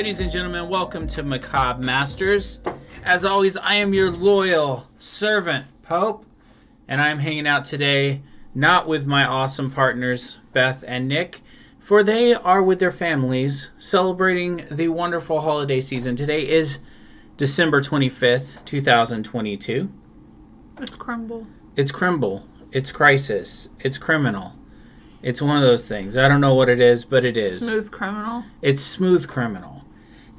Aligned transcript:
Ladies 0.00 0.20
and 0.20 0.30
gentlemen, 0.30 0.70
welcome 0.70 1.06
to 1.08 1.22
Macabre 1.22 1.82
Masters. 1.82 2.60
As 3.04 3.22
always, 3.22 3.58
I 3.58 3.74
am 3.74 3.92
your 3.92 4.10
loyal 4.10 4.86
servant, 4.96 5.66
Pope, 5.82 6.24
and 6.88 7.02
I'm 7.02 7.18
hanging 7.18 7.46
out 7.46 7.66
today 7.66 8.22
not 8.54 8.88
with 8.88 9.06
my 9.06 9.26
awesome 9.26 9.70
partners, 9.70 10.38
Beth 10.54 10.82
and 10.88 11.06
Nick, 11.06 11.42
for 11.78 12.02
they 12.02 12.32
are 12.32 12.62
with 12.62 12.78
their 12.78 12.90
families 12.90 13.72
celebrating 13.76 14.64
the 14.70 14.88
wonderful 14.88 15.42
holiday 15.42 15.82
season. 15.82 16.16
Today 16.16 16.48
is 16.48 16.78
December 17.36 17.82
25th, 17.82 18.56
2022. 18.64 19.92
It's 20.80 20.96
crumble. 20.96 21.46
It's 21.76 21.92
crumble. 21.92 22.48
It's 22.72 22.90
Crisis. 22.90 23.68
It's 23.80 23.98
Criminal. 23.98 24.54
It's 25.22 25.42
one 25.42 25.58
of 25.58 25.62
those 25.62 25.86
things. 25.86 26.16
I 26.16 26.26
don't 26.26 26.40
know 26.40 26.54
what 26.54 26.70
it 26.70 26.80
is, 26.80 27.04
but 27.04 27.26
it 27.26 27.36
is. 27.36 27.58
Smooth 27.58 27.90
criminal. 27.90 28.44
It's 28.62 28.80
Smooth 28.80 29.28
Criminal. 29.28 29.84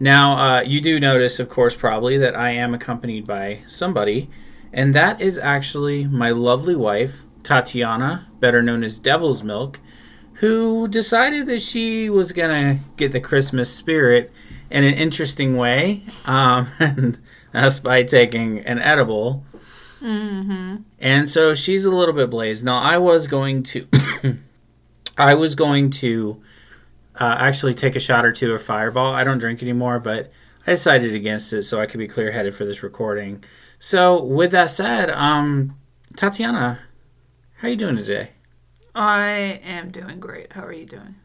Now, 0.02 0.38
uh, 0.40 0.62
you 0.62 0.82
do 0.82 1.00
notice, 1.00 1.40
of 1.40 1.48
course, 1.48 1.76
probably 1.76 2.18
that 2.18 2.36
I 2.36 2.50
am 2.54 2.73
accompanied 2.73 3.28
by 3.28 3.60
somebody, 3.68 4.32
and 4.74 4.96
that 4.96 5.22
is 5.22 5.38
actually 5.38 6.08
my 6.08 6.32
lovely 6.32 6.76
wife, 6.76 7.22
Tatiana, 7.44 8.27
better 8.40 8.64
known 8.64 8.84
as 8.84 8.98
Devil's 8.98 9.44
Milk, 9.44 9.80
who 10.35 10.88
decided 10.88 11.46
that 11.46 11.62
she 11.62 12.10
was 12.10 12.34
going 12.34 12.49
to 12.49 12.84
get 12.98 13.12
the 13.12 13.20
Christmas 13.20 13.71
spirit 13.71 14.34
in 14.71 14.84
an 14.84 14.96
interesting 14.96 15.55
way, 15.55 16.04
um, 16.26 16.71
and 16.80 17.20
that's 17.52 17.80
by 17.80 18.02
taking 18.02 18.58
an 18.62 18.80
edible. 18.80 19.46
Mm-hmm. 20.02 20.77
And 20.98 21.30
so 21.30 21.54
she's 21.54 21.86
a 21.86 21.91
little 21.91 22.15
bit 22.15 22.32
blazed. 22.32 22.65
Now, 22.65 22.80
I 22.80 22.98
was 22.98 23.27
going 23.27 23.62
to. 23.63 23.88
I 25.18 25.36
was 25.36 25.54
going 25.54 25.91
to 25.91 26.41
uh, 27.20 27.35
actually 27.40 27.73
take 27.73 27.95
a 27.95 27.99
shot 27.99 28.26
or 28.26 28.31
two 28.31 28.54
of 28.54 28.62
Fireball. 28.63 29.13
I 29.13 29.23
don't 29.23 29.37
drink 29.37 29.62
anymore, 29.62 29.99
but 29.99 30.31
I 30.65 30.71
decided 30.71 31.13
against 31.13 31.53
it 31.53 31.63
so 31.63 31.79
I 31.79 31.85
could 31.85 31.99
be 31.99 32.07
clear 32.07 32.31
headed 32.31 32.55
for 32.55 32.65
this 32.65 32.84
recording. 32.84 33.43
So, 33.79 34.23
with 34.23 34.51
that 34.51 34.70
said, 34.70 35.09
um, 35.09 35.77
Tatiana, 36.15 36.79
how 37.57 37.68
are 37.68 37.71
you 37.71 37.77
doing 37.77 37.95
today? 37.95 38.31
I 38.93 39.59
am 39.63 39.91
doing 39.91 40.20
great. 40.20 40.53
How 40.53 40.63
are 40.63 40.73
you 40.73 40.85
doing? 40.85 41.15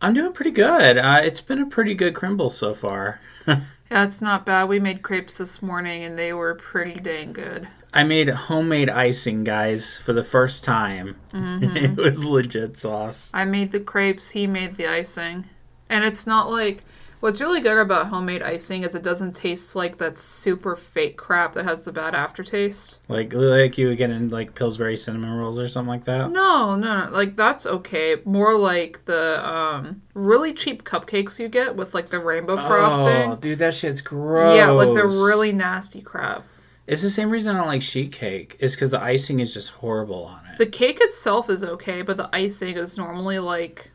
I'm 0.00 0.14
doing 0.14 0.32
pretty 0.32 0.50
good. 0.50 0.98
Uh, 0.98 1.20
it's 1.22 1.40
been 1.40 1.60
a 1.60 1.66
pretty 1.66 1.94
good 1.94 2.14
crimble 2.14 2.50
so 2.50 2.74
far. 2.74 3.20
Yeah, 3.90 4.06
it's 4.06 4.20
not 4.20 4.46
bad. 4.46 4.68
We 4.68 4.80
made 4.80 5.02
crepes 5.02 5.38
this 5.38 5.62
morning 5.62 6.02
and 6.04 6.18
they 6.18 6.32
were 6.32 6.54
pretty 6.54 6.98
dang 6.98 7.32
good. 7.32 7.68
I 7.94 8.02
made 8.02 8.28
homemade 8.28 8.90
icing, 8.90 9.44
guys, 9.44 9.96
for 9.98 10.12
the 10.12 10.24
first 10.24 10.64
time. 10.64 11.16
it 11.32 11.96
was 11.96 12.26
legit 12.26 12.76
sauce. 12.76 13.30
I 13.32 13.44
made 13.44 13.72
the 13.72 13.80
crepes, 13.80 14.30
he 14.30 14.46
made 14.46 14.76
the 14.76 14.88
icing. 14.88 15.46
And 15.88 16.04
it's 16.04 16.26
not 16.26 16.50
like 16.50 16.82
what's 17.24 17.40
really 17.40 17.60
good 17.60 17.78
about 17.78 18.08
homemade 18.08 18.42
icing 18.42 18.82
is 18.82 18.94
it 18.94 19.02
doesn't 19.02 19.34
taste 19.34 19.74
like 19.74 19.96
that 19.96 20.18
super 20.18 20.76
fake 20.76 21.16
crap 21.16 21.54
that 21.54 21.64
has 21.64 21.82
the 21.82 21.90
bad 21.90 22.14
aftertaste. 22.14 22.98
Like 23.08 23.32
like 23.32 23.78
you 23.78 23.88
would 23.88 23.96
get 23.96 24.10
in 24.10 24.28
like 24.28 24.54
Pillsbury 24.54 24.98
cinnamon 24.98 25.30
rolls 25.30 25.58
or 25.58 25.66
something 25.66 25.88
like 25.88 26.04
that. 26.04 26.30
No, 26.30 26.76
no, 26.76 27.06
no. 27.06 27.10
Like 27.10 27.34
that's 27.36 27.64
okay. 27.64 28.16
More 28.26 28.54
like 28.54 29.06
the 29.06 29.48
um 29.48 30.02
really 30.12 30.52
cheap 30.52 30.84
cupcakes 30.84 31.38
you 31.38 31.48
get 31.48 31.76
with 31.76 31.94
like 31.94 32.10
the 32.10 32.20
rainbow 32.20 32.56
frosting. 32.56 33.32
Oh, 33.32 33.36
dude, 33.36 33.58
that 33.60 33.72
shit's 33.72 34.02
gross. 34.02 34.56
Yeah, 34.56 34.70
like 34.70 34.92
the 34.94 35.06
really 35.06 35.52
nasty 35.52 36.02
crap. 36.02 36.44
It's 36.86 37.02
the 37.02 37.10
same 37.10 37.30
reason 37.30 37.54
I 37.56 37.58
don't 37.58 37.68
like 37.68 37.82
sheet 37.82 38.12
cake. 38.12 38.56
Is 38.58 38.74
because 38.74 38.90
the 38.90 39.02
icing 39.02 39.40
is 39.40 39.54
just 39.54 39.70
horrible 39.70 40.24
on 40.24 40.42
it. 40.52 40.58
The 40.58 40.66
cake 40.66 40.98
itself 41.00 41.48
is 41.48 41.64
okay, 41.64 42.02
but 42.02 42.16
the 42.16 42.28
icing 42.34 42.76
is 42.76 42.98
normally 42.98 43.38
like, 43.38 43.90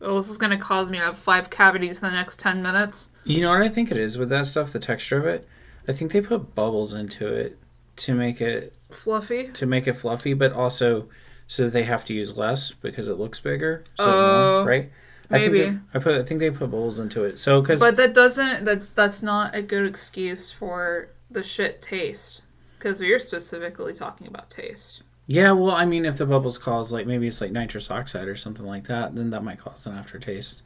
oh, 0.00 0.16
this 0.18 0.28
is 0.28 0.36
going 0.38 0.50
to 0.50 0.58
cause 0.58 0.90
me 0.90 0.98
to 0.98 1.04
have 1.04 1.16
five 1.16 1.48
cavities 1.50 1.98
in 1.98 2.04
the 2.04 2.10
next 2.14 2.38
10 2.40 2.62
minutes. 2.62 3.10
You 3.24 3.40
know 3.40 3.48
what 3.50 3.62
I 3.62 3.68
think 3.68 3.90
it 3.90 3.96
is 3.98 4.18
with 4.18 4.28
that 4.28 4.46
stuff, 4.46 4.72
the 4.72 4.78
texture 4.78 5.16
of 5.16 5.26
it? 5.26 5.48
I 5.88 5.92
think 5.92 6.12
they 6.12 6.20
put 6.20 6.54
bubbles 6.54 6.92
into 6.92 7.26
it 7.26 7.58
to 7.96 8.14
make 8.14 8.40
it 8.40 8.74
Fluffy. 8.90 9.48
to 9.52 9.66
make 9.66 9.86
it 9.86 9.94
fluffy, 9.94 10.34
but 10.34 10.52
also 10.52 11.08
so 11.46 11.64
that 11.64 11.70
they 11.72 11.84
have 11.84 12.04
to 12.04 12.12
use 12.14 12.36
less 12.36 12.72
because 12.72 13.08
it 13.08 13.14
looks 13.18 13.40
bigger. 13.40 13.84
So 13.96 14.04
Oh, 14.06 14.64
right? 14.66 14.90
I 15.30 15.38
think 15.40 15.52
maybe. 15.52 15.70
they, 15.70 15.78
I 15.94 15.98
put 15.98 16.20
I 16.20 16.22
think 16.24 16.40
they 16.40 16.50
put 16.50 16.70
bubbles 16.70 16.98
into 16.98 17.24
it. 17.24 17.38
So 17.38 17.60
because 17.60 17.80
But 17.80 17.96
that 17.96 18.14
doesn't, 18.14 18.64
that 18.64 18.94
that's 18.94 19.22
not 19.22 19.54
a 19.54 19.62
good 19.62 19.86
excuse 19.86 20.52
for 20.52 21.08
the 21.36 21.42
shit 21.44 21.80
taste. 21.82 22.42
Because 22.78 22.98
we're 22.98 23.18
specifically 23.18 23.92
talking 23.94 24.26
about 24.26 24.48
taste. 24.50 25.02
yeah, 25.26 25.52
well, 25.52 25.70
I 25.72 25.84
mean, 25.84 26.04
if 26.04 26.16
the 26.18 26.26
bubbles 26.26 26.56
cause 26.58 26.92
like 26.92 27.06
maybe 27.06 27.26
it's 27.26 27.40
like 27.40 27.52
nitrous 27.52 27.90
oxide 27.90 28.26
or 28.28 28.36
something 28.36 28.66
like 28.66 28.86
that, 28.88 29.14
then 29.14 29.30
that 29.30 29.42
might 29.44 29.58
cause 29.58 29.86
an 29.86 29.94
aftertaste. 29.96 30.62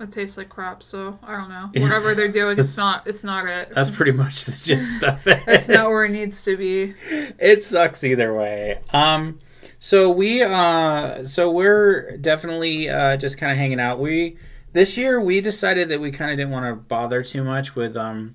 It 0.00 0.10
tastes 0.10 0.36
like 0.36 0.48
crap, 0.48 0.82
so 0.82 1.18
I 1.22 1.36
don't 1.36 1.48
know. 1.48 1.70
Whatever 1.82 2.14
they're 2.14 2.26
doing, 2.32 2.58
it's 2.58 2.76
not, 2.84 3.06
it's 3.06 3.22
not 3.22 3.46
it. 3.46 3.70
That's 3.74 3.90
pretty 3.90 4.10
much 4.12 4.44
the 4.44 4.52
gist 4.52 5.02
of 5.12 5.26
it. 5.26 5.44
That's 5.46 5.68
not 5.68 5.88
where 5.88 6.04
it 6.04 6.10
needs 6.12 6.42
to 6.44 6.56
be. 6.56 6.94
it 7.38 7.62
sucks 7.64 8.02
either 8.04 8.34
way. 8.34 8.80
Um, 8.92 9.38
so 9.78 10.10
we 10.10 10.42
uh, 10.42 11.24
so 11.24 11.50
we're 11.50 12.16
definitely 12.16 12.88
uh, 12.90 13.16
just 13.16 13.38
kind 13.38 13.52
of 13.52 13.58
hanging 13.58 13.78
out. 13.80 13.98
We 14.00 14.36
this 14.72 14.96
year 14.96 15.20
we 15.20 15.40
decided 15.40 15.88
that 15.90 16.00
we 16.00 16.10
kind 16.10 16.30
of 16.32 16.36
didn't 16.38 16.50
want 16.52 16.66
to 16.66 16.74
bother 16.74 17.22
too 17.22 17.44
much 17.44 17.76
with 17.76 17.96
um 17.96 18.34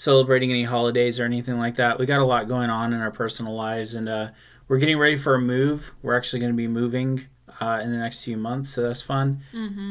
celebrating 0.00 0.50
any 0.50 0.64
holidays 0.64 1.20
or 1.20 1.24
anything 1.24 1.58
like 1.58 1.76
that. 1.76 1.98
We 1.98 2.06
got 2.06 2.20
a 2.20 2.24
lot 2.24 2.48
going 2.48 2.70
on 2.70 2.94
in 2.94 3.00
our 3.00 3.10
personal 3.10 3.54
lives, 3.54 3.94
and 3.94 4.08
uh, 4.08 4.30
we're 4.66 4.78
getting 4.78 4.98
ready 4.98 5.16
for 5.18 5.34
a 5.34 5.40
move. 5.40 5.94
We're 6.00 6.16
actually 6.16 6.40
going 6.40 6.52
to 6.52 6.56
be 6.56 6.68
moving. 6.68 7.26
Uh, 7.60 7.80
in 7.82 7.90
the 7.90 7.98
next 7.98 8.24
few 8.24 8.38
months, 8.38 8.70
so 8.70 8.80
that's 8.82 9.02
fun. 9.02 9.42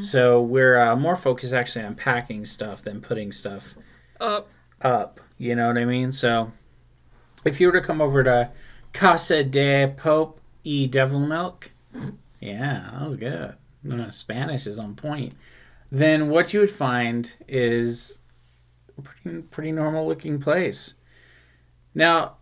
So 0.02 0.42
we're 0.42 0.80
uh, 0.80 0.96
more 0.96 1.16
focused 1.16 1.54
actually 1.54 1.86
on 1.86 1.94
packing 1.94 2.46
stuff 2.46 2.82
than 2.82 3.00
putting 3.00 3.32
stuff 3.32 3.76
Up. 4.20 4.48
up. 4.82 5.20
You 5.38 5.56
know 5.56 5.68
what 5.68 5.78
I 5.78 5.86
mean? 5.86 6.12
So 6.12 6.52
if 7.46 7.60
you 7.62 7.68
were 7.68 7.74
to 7.74 7.82
come 7.82 8.02
over 8.02 8.24
to 8.24 8.50
Casa 8.94 9.44
de 9.44 9.94
Pope 9.96 10.40
e 10.64 10.88
Devil 10.88 11.20
Milk, 11.20 11.72
yeah, 12.40 12.90
that 12.94 13.06
was 13.06 13.18
good. 13.18 13.54
Uh, 13.92 14.10
Spanish 14.10 14.66
is 14.66 14.80
on 14.80 14.96
point. 14.96 15.34
Then 15.92 16.30
what 16.30 16.54
you 16.54 16.62
would 16.62 16.72
find 16.72 17.32
is 17.48 18.19
pretty, 19.02 19.42
pretty 19.44 19.72
normal 19.72 20.08
looking 20.08 20.40
place. 20.40 20.94
Now, 21.94 22.38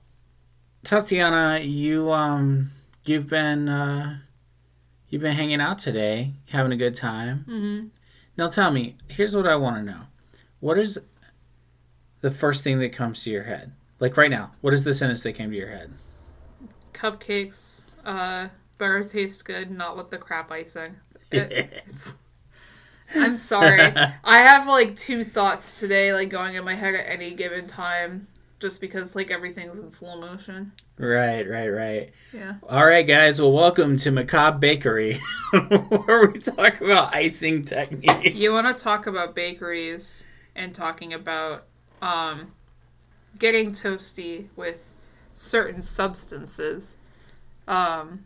Tatiana, 0.83 1.59
you 1.59 2.11
um 2.11 2.71
you've 3.05 3.27
been 3.27 3.67
uh 3.69 4.19
you've 5.09 5.21
been 5.21 5.35
hanging 5.35 5.61
out 5.61 5.79
today, 5.79 6.33
having 6.49 6.71
a 6.71 6.77
good 6.77 6.95
time. 6.95 7.45
Mm-hmm. 7.47 7.87
Now 8.37 8.49
tell 8.49 8.71
me, 8.71 8.97
here's 9.07 9.35
what 9.35 9.47
I 9.47 9.55
want 9.55 9.77
to 9.77 9.83
know. 9.83 10.01
What 10.59 10.77
is 10.77 10.99
the 12.21 12.31
first 12.31 12.63
thing 12.63 12.79
that 12.79 12.91
comes 12.93 13.23
to 13.23 13.29
your 13.29 13.43
head? 13.43 13.71
Like 13.99 14.15
right 14.17 14.29
now, 14.31 14.51
what 14.61 14.73
is 14.73 14.83
the 14.83 14.93
sentence 14.93 15.23
that 15.23 15.33
came 15.33 15.49
to 15.51 15.57
your 15.57 15.69
head? 15.69 15.93
Cupcakes, 16.93 17.81
uh, 18.05 18.49
better 18.77 19.03
taste 19.03 19.45
good, 19.45 19.71
not 19.71 19.97
with 19.97 20.09
the 20.09 20.17
crap 20.17 20.51
icing. 20.51 20.97
It- 21.31 21.51
it's- 21.51 22.15
I'm 23.15 23.37
sorry. 23.37 23.81
I 24.23 24.39
have 24.39 24.67
like 24.67 24.95
two 24.95 25.23
thoughts 25.23 25.79
today, 25.79 26.13
like 26.13 26.29
going 26.29 26.55
in 26.55 26.63
my 26.63 26.75
head 26.75 26.95
at 26.95 27.09
any 27.09 27.33
given 27.33 27.67
time, 27.67 28.27
just 28.59 28.81
because 28.81 29.15
like 29.15 29.31
everything's 29.31 29.79
in 29.79 29.89
slow 29.89 30.19
motion. 30.19 30.71
right, 30.97 31.47
right, 31.47 31.69
right. 31.69 32.11
Yeah. 32.33 32.55
All 32.67 32.85
right, 32.85 33.05
guys. 33.05 33.41
Well, 33.41 33.51
welcome 33.51 33.97
to 33.97 34.11
Macabre 34.11 34.57
Bakery, 34.59 35.21
where 35.51 36.27
we 36.27 36.39
talk 36.39 36.81
about 36.81 37.13
icing 37.15 37.63
techniques. 37.63 38.35
You 38.35 38.53
want 38.53 38.67
to 38.67 38.83
talk 38.83 39.07
about 39.07 39.35
bakeries 39.35 40.25
and 40.55 40.73
talking 40.73 41.13
about 41.13 41.65
um, 42.01 42.51
getting 43.37 43.71
toasty 43.71 44.47
with 44.55 44.79
certain 45.33 45.81
substances. 45.81 46.97
Um, 47.67 48.25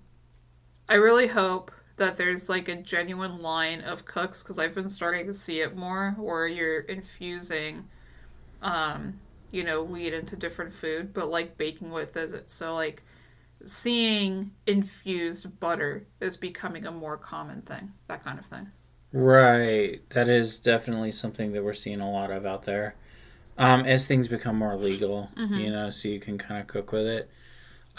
I 0.88 0.96
really 0.96 1.28
hope 1.28 1.72
that 2.02 2.18
there's 2.18 2.50
like 2.50 2.68
a 2.68 2.76
genuine 2.76 3.44
line 3.44 3.82
of 3.82 4.06
cooks 4.06 4.42
because 4.42 4.58
I've 4.58 4.74
been 4.74 4.90
starting 4.90 5.28
to 5.28 5.34
see 5.36 5.62
it 5.62 5.78
more 5.78 6.16
where 6.18 6.48
you're 6.48 6.80
infusing, 6.80 7.88
um, 8.64 9.20
you 9.52 9.64
know, 9.64 9.84
weed 9.84 10.12
into 10.14 10.36
different 10.36 10.74
food, 10.74 11.14
but 11.14 11.30
like 11.30 11.58
baking 11.58 11.92
with 11.92 12.18
it. 12.18 12.50
So 12.50 12.74
like 12.74 13.04
seeing 13.66 14.50
infused 14.66 15.60
butter 15.60 16.08
is 16.20 16.38
becoming 16.38 16.88
a 16.88 16.92
more 16.92 17.18
common 17.18 17.62
thing. 17.62 17.94
That 18.08 18.24
kind 18.24 18.40
of 18.40 18.48
thing. 18.48 18.72
Right. 19.14 20.02
That 20.10 20.28
is 20.28 20.60
definitely 20.60 21.12
something 21.12 21.54
that 21.54 21.64
we're 21.64 21.74
seeing 21.74 22.02
a 22.02 22.10
lot 22.10 22.32
of 22.32 22.48
out 22.48 22.64
there. 22.64 22.96
Um, 23.60 23.86
as 23.86 24.08
things 24.08 24.28
become 24.28 24.56
more 24.56 24.76
legal, 24.76 25.30
you 25.38 25.70
know, 25.70 25.92
so 25.92 26.08
you 26.10 26.20
can 26.20 26.40
kind 26.40 26.60
of 26.60 26.66
cook 26.66 26.92
with 26.92 27.06
it. 27.06 27.30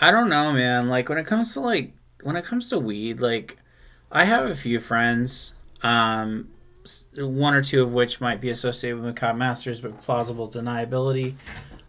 I 0.01 0.11
don't 0.11 0.29
know, 0.29 0.53
man. 0.53 0.89
Like 0.89 1.09
when 1.09 1.19
it 1.19 1.27
comes 1.27 1.53
to 1.53 1.61
like 1.61 1.93
when 2.23 2.35
it 2.35 2.45
comes 2.45 2.69
to 2.71 2.81
weed, 2.81 3.21
like 3.21 3.59
I 4.13 4.25
have 4.25 4.49
a 4.49 4.55
few 4.55 4.79
friends, 4.79 5.55
um, 5.83 6.49
one 7.17 7.55
or 7.55 7.63
two 7.63 7.83
of 7.83 7.93
which 7.93 8.21
might 8.21 8.41
be 8.41 8.51
associated 8.51 8.97
with 8.97 9.07
Macabre 9.07 9.39
Masters, 9.39 9.81
but 9.81 10.01
plausible 10.03 10.49
deniability. 10.49 11.35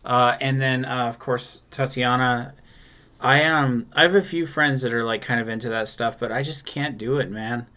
Uh, 0.06 0.38
and 0.42 0.62
then 0.62 0.86
uh, 0.86 1.08
of 1.08 1.20
course 1.20 1.62
Tatiana. 1.70 2.54
I 3.20 3.46
um 3.46 3.88
I 3.94 4.02
have 4.02 4.16
a 4.16 4.22
few 4.22 4.46
friends 4.46 4.82
that 4.82 4.94
are 4.94 5.06
like 5.06 5.22
kind 5.22 5.40
of 5.40 5.48
into 5.48 5.70
that 5.70 5.88
stuff, 5.88 6.20
but 6.20 6.32
I 6.32 6.44
just 6.44 6.66
can't 6.66 6.98
do 6.98 7.18
it, 7.20 7.32
man. 7.32 7.68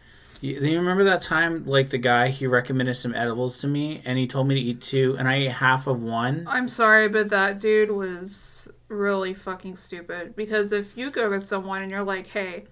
You, 0.40 0.54
you 0.60 0.78
remember 0.78 1.04
that 1.04 1.20
time, 1.20 1.64
like 1.64 1.90
the 1.90 1.98
guy, 1.98 2.28
he 2.28 2.46
recommended 2.46 2.94
some 2.94 3.14
edibles 3.14 3.58
to 3.60 3.68
me, 3.68 4.02
and 4.04 4.18
he 4.18 4.26
told 4.26 4.48
me 4.48 4.54
to 4.56 4.60
eat 4.60 4.80
two, 4.80 5.16
and 5.18 5.28
I 5.28 5.36
ate 5.36 5.52
half 5.52 5.86
of 5.86 6.02
one. 6.02 6.46
I'm 6.48 6.68
sorry, 6.68 7.08
but 7.08 7.30
that 7.30 7.60
dude 7.60 7.90
was 7.90 8.68
really 8.88 9.34
fucking 9.34 9.76
stupid. 9.76 10.36
Because 10.36 10.72
if 10.72 10.96
you 10.96 11.10
go 11.10 11.30
to 11.30 11.40
someone 11.40 11.82
and 11.82 11.90
you're 11.90 12.02
like, 12.02 12.26
hey, 12.26 12.64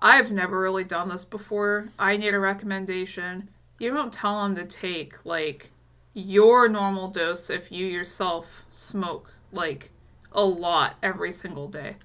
I've 0.00 0.30
never 0.30 0.60
really 0.60 0.84
done 0.84 1.08
this 1.08 1.24
before, 1.24 1.88
I 1.98 2.16
need 2.16 2.34
a 2.34 2.38
recommendation, 2.38 3.48
you 3.78 3.92
don't 3.92 4.12
tell 4.12 4.42
them 4.42 4.54
to 4.56 4.64
take, 4.64 5.24
like, 5.24 5.70
your 6.14 6.68
normal 6.68 7.08
dose 7.08 7.50
if 7.50 7.70
you 7.70 7.86
yourself 7.86 8.64
smoke, 8.70 9.34
like, 9.52 9.90
a 10.32 10.44
lot 10.44 10.96
every 11.02 11.32
single 11.32 11.68
day. 11.68 11.96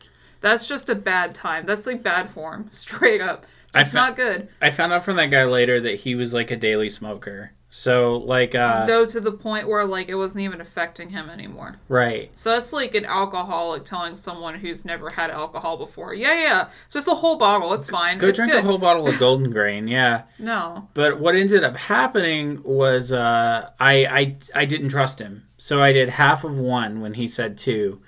That's 0.42 0.68
just 0.68 0.90
a 0.90 0.95
bad 0.95 1.34
time. 1.34 1.66
That's 1.66 1.88
like 1.88 2.04
bad 2.04 2.30
form, 2.30 2.68
straight 2.69 3.22
up. 3.22 3.45
Just 3.74 3.94
fe- 3.94 3.98
not 3.98 4.16
good. 4.16 4.50
I 4.62 4.72
found 4.72 4.92
out 4.94 5.04
from 5.04 5.16
that 5.16 5.31
guy 5.31 5.45
later 5.45 5.80
that 5.81 6.01
he 6.01 6.16
was 6.16 6.34
like 6.34 6.51
a 6.51 6.57
daily 6.57 6.90
smoker. 6.90 7.54
So 7.75 8.18
like 8.18 8.54
uh 8.54 8.86
No, 8.86 9.04
to 9.04 9.20
the 9.20 9.31
point 9.31 9.68
where 9.68 9.84
like 9.84 10.08
it 10.08 10.14
wasn't 10.14 10.44
even 10.44 10.62
affecting 10.62 11.10
him 11.10 11.28
anymore. 11.28 11.78
right. 11.90 12.30
So 12.38 12.52
that's 12.52 12.72
like 12.72 12.94
an 12.94 13.04
alcoholic 13.04 13.84
telling 13.84 14.14
someone 14.14 14.54
who's 14.60 14.86
never 14.86 15.10
had 15.10 15.31
alcohol 15.31 15.78
before. 15.78 16.14
Yeah, 16.14 16.36
yeah, 16.40 16.68
just 16.92 17.08
a 17.08 17.16
whole 17.16 17.36
bottle. 17.36 17.74
It's 17.74 17.90
fine. 17.90 18.20
Go 18.20 18.28
it's 18.28 18.38
drink 18.38 18.52
good. 18.52 18.64
a 18.64 18.68
whole 18.68 18.78
bottle 18.78 19.08
of 19.08 19.18
golden 19.18 19.50
grain, 19.58 19.88
yeah. 19.88 20.24
no. 20.38 20.88
But 20.94 21.20
what 21.20 21.34
ended 21.36 21.64
up 21.64 21.75
happening 21.75 22.62
was 22.64 23.12
uh 23.12 23.72
I 23.80 24.06
I 24.06 24.38
I 24.54 24.66
didn't 24.66 24.90
trust 24.90 25.19
him. 25.19 25.48
So 25.58 25.81
I 25.81 25.94
did 25.94 26.10
half 26.10 26.44
of 26.44 26.60
one 26.60 27.02
when 27.02 27.16
he 27.16 27.28
said 27.28 27.58
two. 27.58 28.02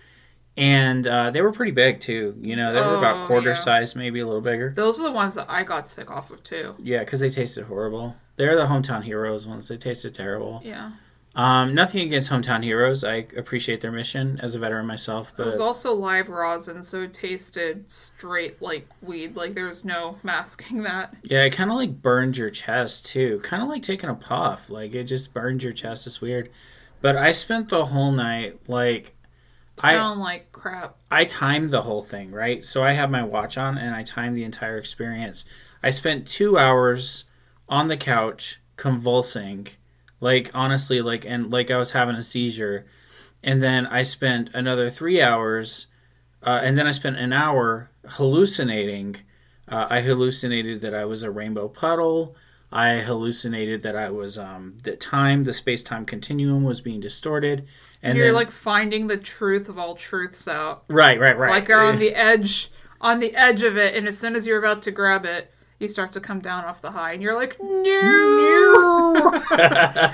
And 0.57 1.05
uh, 1.05 1.31
they 1.31 1.41
were 1.41 1.51
pretty 1.51 1.71
big 1.73 1.99
too. 1.99 2.35
You 2.39 2.55
know, 2.55 2.71
they 2.71 2.79
were 2.79 2.95
Oh, 2.95 2.97
about 2.99 3.27
quarter 3.27 3.49
yeah. 3.49 3.55
size, 3.55 3.93
maybe 3.95 4.21
a 4.21 4.25
little 4.25 4.39
bigger. 4.41 4.71
Those 4.73 4.99
are 5.01 5.03
the 5.03 5.11
ones 5.11 5.35
that 5.35 5.47
I 5.49 5.63
got 5.63 5.85
sick 5.85 6.09
off 6.09 6.31
of 6.31 6.43
too. 6.43 6.75
Yeah, 6.79 6.99
because 6.99 7.19
they 7.19 7.29
tasted 7.29 7.65
horrible. 7.65 8.15
They're 8.37 8.55
the 8.55 8.65
hometown 8.65 9.03
heroes 9.03 9.47
ones. 9.47 9.67
They 9.67 9.77
tasted 9.77 10.13
terrible. 10.13 10.61
Yeah. 10.63 10.91
Um, 11.35 11.75
nothing 11.75 12.01
against 12.07 12.29
hometown 12.31 12.63
heroes. 12.63 13.03
I 13.03 13.27
appreciate 13.35 13.81
their 13.81 13.91
mission 13.91 14.39
as 14.41 14.55
a 14.55 14.59
veteran 14.59 14.85
myself, 14.85 15.33
But 15.35 15.43
It 15.43 15.47
was 15.47 15.59
also 15.59 15.93
live 15.93 16.29
rosin, 16.29 16.81
so 16.81 17.01
it 17.01 17.11
tasted 17.11 17.91
straight 17.91 18.61
like 18.61 18.87
weed. 19.01 19.35
Like 19.35 19.53
there 19.53 19.67
was 19.67 19.83
no 19.83 20.17
masking 20.23 20.83
that. 20.83 21.13
yeah, 21.23 21.43
it 21.43 21.49
kind 21.51 21.69
of 21.69 21.75
like 21.75 22.01
burned 22.01 22.37
your 22.37 22.49
chest 22.49 23.05
too. 23.05 23.41
Kind 23.43 23.61
of 23.61 23.67
like 23.67 23.83
taking 23.83 24.09
a 24.09 24.15
puff. 24.15 24.69
Like 24.69 24.95
it 24.95 25.03
just 25.03 25.33
burned 25.33 25.61
your 25.61 25.73
chest. 25.73 26.07
It's 26.07 26.21
weird. 26.21 26.49
But 27.01 27.17
I 27.17 27.33
spent 27.33 27.67
the 27.67 27.85
whole 27.87 28.13
night 28.13 28.69
like 28.69 29.13
I 29.81 29.95
Sound 29.95 30.21
like 30.21 30.53
crap. 30.53 30.95
I 31.11 31.25
timed 31.25 31.69
the 31.69 31.81
whole 31.81 32.01
thing, 32.01 32.31
right? 32.31 32.63
So 32.65 32.81
I 32.81 32.93
have 32.93 33.11
my 33.11 33.23
watch 33.23 33.57
on 33.57 33.77
and 33.77 33.93
I 33.93 34.03
timed 34.03 34.37
the 34.37 34.45
entire 34.45 34.77
experience. 34.77 35.43
I 35.83 35.89
spent 35.89 36.29
two 36.29 36.57
hours 36.57 37.25
on 37.67 37.87
the 37.87 37.97
couch 37.97 38.61
convulsing, 38.77 39.67
like 40.19 40.51
honestly, 40.53 41.01
like 41.01 41.25
and 41.25 41.51
like 41.51 41.71
I 41.71 41.77
was 41.77 41.91
having 41.91 42.15
a 42.15 42.23
seizure. 42.23 42.85
And 43.43 43.61
then 43.61 43.85
I 43.87 44.03
spent 44.03 44.49
another 44.53 44.89
three 44.89 45.21
hours, 45.21 45.87
uh, 46.43 46.61
and 46.63 46.77
then 46.77 46.87
I 46.87 46.91
spent 46.91 47.17
an 47.17 47.31
hour 47.31 47.91
hallucinating. 48.07 49.17
Uh, 49.67 49.85
I 49.89 50.01
hallucinated 50.01 50.81
that 50.81 50.95
I 50.95 51.05
was 51.05 51.21
a 51.21 51.31
rainbow 51.31 51.67
puddle. 51.67 52.35
I 52.71 52.97
hallucinated 52.97 53.83
that 53.83 53.95
I 53.95 54.09
was 54.09 54.37
um, 54.37 54.77
that 54.83 54.99
time, 54.99 55.43
the 55.43 55.53
space 55.53 55.83
time 55.83 56.05
continuum 56.05 56.63
was 56.63 56.81
being 56.81 56.99
distorted. 56.99 57.67
And 58.01 58.17
You're 58.17 58.27
then, 58.27 58.35
like 58.35 58.51
finding 58.51 59.07
the 59.07 59.17
truth 59.17 59.69
of 59.69 59.77
all 59.79 59.95
truths 59.95 60.47
out. 60.47 60.83
right, 60.87 61.19
right, 61.19 61.37
right. 61.37 61.51
Like 61.51 61.67
you're 61.67 61.85
on 61.85 61.99
the 61.99 62.13
edge, 62.13 62.71
on 62.99 63.19
the 63.19 63.35
edge 63.35 63.63
of 63.63 63.77
it, 63.77 63.95
and 63.95 64.07
as 64.07 64.17
soon 64.17 64.35
as 64.35 64.45
you're 64.45 64.59
about 64.59 64.81
to 64.83 64.91
grab 64.91 65.25
it, 65.25 65.51
you 65.79 65.87
start 65.87 66.11
to 66.11 66.19
come 66.19 66.39
down 66.39 66.65
off 66.65 66.81
the 66.81 66.91
high, 66.91 67.13
and 67.13 67.21
you're 67.21 67.35
like, 67.35 67.57
no. 67.61 69.31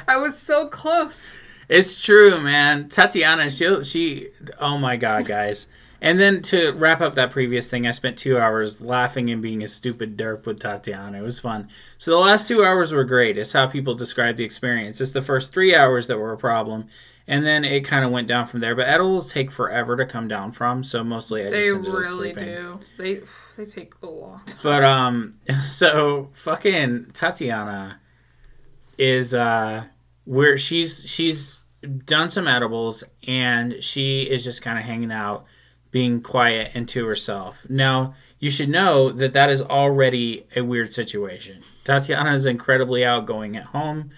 I 0.07 0.17
was 0.17 0.37
so 0.37 0.67
close. 0.67 1.37
It's 1.69 2.03
true, 2.03 2.41
man. 2.41 2.89
Tatiana, 2.89 3.49
she 3.49 3.83
she 3.83 4.29
oh 4.59 4.77
my 4.77 4.97
god, 4.97 5.25
guys. 5.25 5.67
And 6.01 6.19
then 6.19 6.41
to 6.43 6.71
wrap 6.71 6.99
up 6.99 7.13
that 7.13 7.29
previous 7.29 7.69
thing, 7.69 7.85
I 7.85 7.91
spent 7.91 8.17
two 8.17 8.39
hours 8.39 8.81
laughing 8.81 9.29
and 9.29 9.39
being 9.39 9.61
a 9.61 9.67
stupid 9.67 10.17
derp 10.17 10.47
with 10.47 10.59
Tatiana. 10.59 11.19
It 11.19 11.21
was 11.21 11.39
fun. 11.39 11.69
So 11.99 12.09
the 12.09 12.17
last 12.17 12.47
two 12.47 12.63
hours 12.63 12.91
were 12.91 13.03
great. 13.03 13.37
It's 13.37 13.53
how 13.53 13.67
people 13.67 13.93
describe 13.93 14.35
the 14.35 14.43
experience. 14.43 14.99
It's 14.99 15.11
the 15.11 15.21
first 15.21 15.53
three 15.53 15.75
hours 15.75 16.07
that 16.07 16.17
were 16.17 16.33
a 16.33 16.37
problem. 16.37 16.87
And 17.31 17.45
then 17.45 17.63
it 17.63 17.85
kind 17.85 18.03
of 18.03 18.11
went 18.11 18.27
down 18.27 18.45
from 18.45 18.59
there. 18.59 18.75
But 18.75 18.89
edibles 18.89 19.31
take 19.31 19.51
forever 19.51 19.95
to 19.95 20.05
come 20.05 20.27
down 20.27 20.51
from, 20.51 20.83
so 20.83 21.01
mostly 21.01 21.43
I 21.43 21.45
just 21.45 21.53
They 21.53 21.69
ended 21.69 21.93
really 21.93 22.33
do. 22.33 22.79
They 22.97 23.21
they 23.55 23.63
take 23.63 23.93
a 24.03 24.07
long 24.07 24.41
time. 24.45 24.59
But 24.61 24.83
um, 24.83 25.35
so 25.65 26.29
fucking 26.33 27.11
Tatiana 27.13 28.01
is 28.97 29.33
uh, 29.33 29.85
where 30.25 30.57
she's 30.57 31.09
she's 31.09 31.61
done 32.05 32.29
some 32.29 32.49
edibles 32.49 33.03
and 33.25 33.81
she 33.81 34.23
is 34.23 34.43
just 34.43 34.61
kind 34.61 34.77
of 34.77 34.83
hanging 34.83 35.11
out, 35.13 35.45
being 35.89 36.21
quiet 36.21 36.71
and 36.73 36.87
to 36.89 37.05
herself. 37.05 37.65
Now 37.69 38.13
you 38.39 38.49
should 38.49 38.69
know 38.69 39.09
that 39.09 39.31
that 39.31 39.49
is 39.49 39.61
already 39.61 40.47
a 40.53 40.63
weird 40.63 40.91
situation. 40.91 41.61
Tatiana 41.85 42.33
is 42.33 42.45
incredibly 42.45 43.05
outgoing 43.05 43.55
at 43.55 43.67
home. 43.67 44.11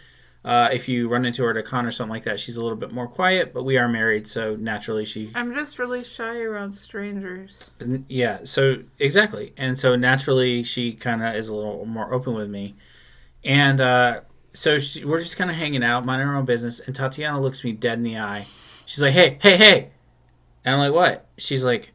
Uh, 0.45 0.69
if 0.73 0.89
you 0.89 1.07
run 1.07 1.23
into 1.23 1.41
her 1.43 1.51
at 1.51 1.57
a 1.57 1.63
con 1.63 1.85
or 1.85 1.91
something 1.91 2.11
like 2.11 2.25
that, 2.25 2.37
she's 2.37 2.57
a 2.57 2.61
little 2.61 2.77
bit 2.77 2.91
more 2.91 3.07
quiet. 3.07 3.53
But 3.53 3.63
we 3.63 3.77
are 3.77 3.87
married, 3.87 4.27
so 4.27 4.55
naturally 4.55 5.05
she 5.05 5.31
I'm 5.33 5.53
just 5.53 5.79
really 5.79 6.03
shy 6.03 6.41
around 6.41 6.73
strangers. 6.73 7.71
Yeah, 8.09 8.39
so 8.43 8.83
exactly. 8.99 9.53
And 9.55 9.79
so 9.79 9.95
naturally 9.95 10.63
she 10.63 10.93
kind 10.93 11.23
of 11.23 11.35
is 11.35 11.47
a 11.47 11.55
little 11.55 11.85
more 11.85 12.13
open 12.13 12.33
with 12.33 12.49
me. 12.49 12.75
And 13.45 13.79
uh, 13.79 14.21
so 14.53 14.79
she, 14.79 15.05
we're 15.05 15.19
just 15.19 15.37
kind 15.37 15.49
of 15.49 15.55
hanging 15.55 15.83
out, 15.83 16.05
minding 16.05 16.27
our 16.27 16.35
own 16.35 16.45
business. 16.45 16.79
And 16.81 16.95
Tatiana 16.95 17.39
looks 17.39 17.63
me 17.63 17.71
dead 17.71 17.97
in 17.97 18.03
the 18.03 18.17
eye. 18.17 18.45
She's 18.85 19.01
like, 19.01 19.13
hey, 19.13 19.37
hey, 19.41 19.55
hey. 19.55 19.91
And 20.65 20.75
I'm 20.75 20.79
like, 20.79 20.93
what? 20.93 21.25
She's 21.37 21.63
like, 21.63 21.93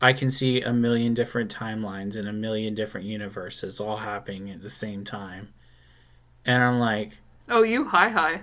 I 0.00 0.14
can 0.14 0.30
see 0.30 0.62
a 0.62 0.72
million 0.72 1.12
different 1.12 1.54
timelines 1.54 2.16
and 2.16 2.26
a 2.26 2.32
million 2.32 2.74
different 2.74 3.06
universes 3.06 3.80
all 3.80 3.98
happening 3.98 4.50
at 4.50 4.62
the 4.62 4.70
same 4.70 5.04
time. 5.04 5.50
And 6.46 6.62
I'm 6.62 6.78
like, 6.78 7.18
Oh, 7.50 7.62
you 7.62 7.84
hi 7.84 8.08
hi. 8.08 8.42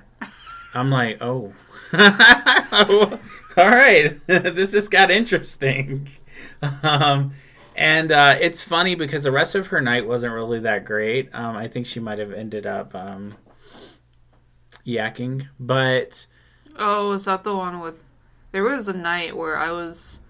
I'm 0.74 0.90
like, 0.90 1.22
oh. 1.22 1.54
all 1.94 3.70
right. 3.70 4.20
this 4.28 4.74
just 4.74 4.92
got 4.92 5.10
interesting. 5.10 6.10
Um, 6.84 7.34
and 7.76 8.12
uh, 8.12 8.38
it's 8.40 8.64
funny 8.64 8.96
because 8.96 9.24
the 9.24 9.32
rest 9.32 9.56
of 9.56 9.68
her 9.68 9.80
night 9.80 10.06
wasn't 10.06 10.34
really 10.34 10.60
that 10.60 10.84
great. 10.86 11.34
Um, 11.34 11.56
I 11.56 11.68
think 11.68 11.86
she 11.86 12.00
might 12.00 12.20
have 12.20 12.34
ended 12.34 12.66
up 12.66 12.94
um, 12.94 13.36
yakking. 14.86 15.48
But 15.60 16.28
Oh, 16.78 17.14
is 17.14 17.26
that 17.26 17.44
the 17.44 17.56
one 17.56 17.80
with? 17.80 18.04
There 18.52 18.64
was 18.64 18.88
a 18.88 18.94
night 18.94 19.36
where 19.36 19.58
I 19.58 19.72
was. 19.72 20.22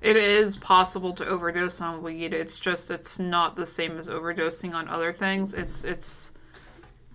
It 0.00 0.16
is 0.16 0.58
possible 0.58 1.14
to 1.14 1.26
overdose 1.26 1.80
on 1.80 2.02
weed. 2.02 2.34
It's 2.34 2.58
just 2.58 2.90
it's 2.90 3.18
not 3.18 3.56
the 3.56 3.64
same 3.64 3.96
as 3.96 4.08
overdosing 4.08 4.74
on 4.74 4.88
other 4.88 5.12
things. 5.12 5.54
It's 5.54 5.84
it's 5.84 6.32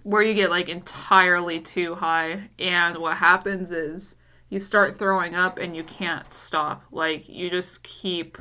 where 0.04 0.22
you 0.22 0.34
get 0.34 0.50
like 0.50 0.70
entirely 0.70 1.60
too 1.60 1.96
high, 1.96 2.50
and 2.58 2.98
what 2.98 3.18
happens 3.18 3.72
is 3.72 4.16
you 4.50 4.60
start 4.60 4.98
throwing 4.98 5.36
up 5.36 5.58
and 5.58 5.76
you 5.76 5.84
can't 5.84 6.34
stop. 6.34 6.84
Like 6.92 7.30
you 7.30 7.50
just 7.50 7.84
keep 7.84 8.38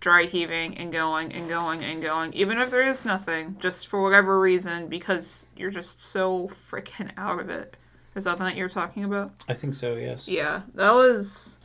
dry 0.00 0.24
heaving 0.24 0.76
and 0.76 0.92
going 0.92 1.32
and 1.32 1.48
going 1.48 1.82
and 1.82 2.02
going, 2.02 2.32
even 2.34 2.58
if 2.58 2.70
there 2.70 2.82
is 2.82 3.04
nothing, 3.04 3.56
just 3.58 3.88
for 3.88 4.02
whatever 4.02 4.40
reason, 4.40 4.88
because 4.88 5.48
you're 5.56 5.70
just 5.70 6.00
so 6.00 6.48
freaking 6.48 7.10
out 7.16 7.40
of 7.40 7.48
it. 7.48 7.76
Is 8.14 8.24
that 8.24 8.38
the 8.38 8.44
night 8.44 8.56
you're 8.56 8.68
talking 8.68 9.04
about? 9.04 9.32
I 9.48 9.54
think 9.54 9.74
so, 9.74 9.96
yes. 9.96 10.26
Yeah, 10.26 10.62
that 10.74 10.94
was. 10.94 11.58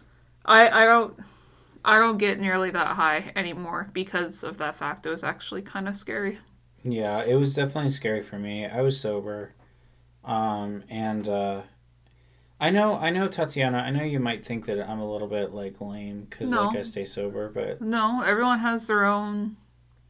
I 0.46 0.70
I 0.70 0.86
don't. 0.86 1.18
I 1.84 1.98
don't 1.98 2.18
get 2.18 2.40
nearly 2.40 2.70
that 2.72 2.90
high 2.90 3.32
anymore 3.36 3.90
because 3.92 4.44
of 4.44 4.58
that 4.58 4.76
fact. 4.76 5.06
It 5.06 5.10
was 5.10 5.24
actually 5.24 5.64
kind 5.64 5.88
of 5.88 5.96
scary. 5.96 6.40
Yeah, 6.84 7.24
it 7.24 7.36
was 7.36 7.54
definitely 7.56 7.92
scary 7.92 8.24
for 8.24 8.40
me. 8.40 8.66
I 8.66 8.82
was 8.82 9.00
sober. 9.00 9.54
Um, 10.24 10.84
and 10.90 11.28
uh, 11.28 11.62
I 12.60 12.70
know, 12.70 12.96
I 12.96 13.10
know, 13.10 13.28
Tatiana. 13.28 13.80
I 13.80 13.92
know 13.92 14.04
you 14.04 14.20
might 14.20 14.46
think 14.46 14.66
that 14.66 14.88
I'm 14.88 15.00
a 15.00 15.12
little 15.12 15.28
bit 15.28 15.52
like 15.52 15.80
lame 15.82 16.28
because 16.30 16.52
No. 16.52 16.66
like 16.66 16.78
I 16.78 16.82
stay 16.84 17.06
sober, 17.06 17.50
but 17.50 17.82
No, 17.82 18.22
everyone 18.22 18.60
has 18.60 18.88
their 18.88 19.04
own. 19.06 19.58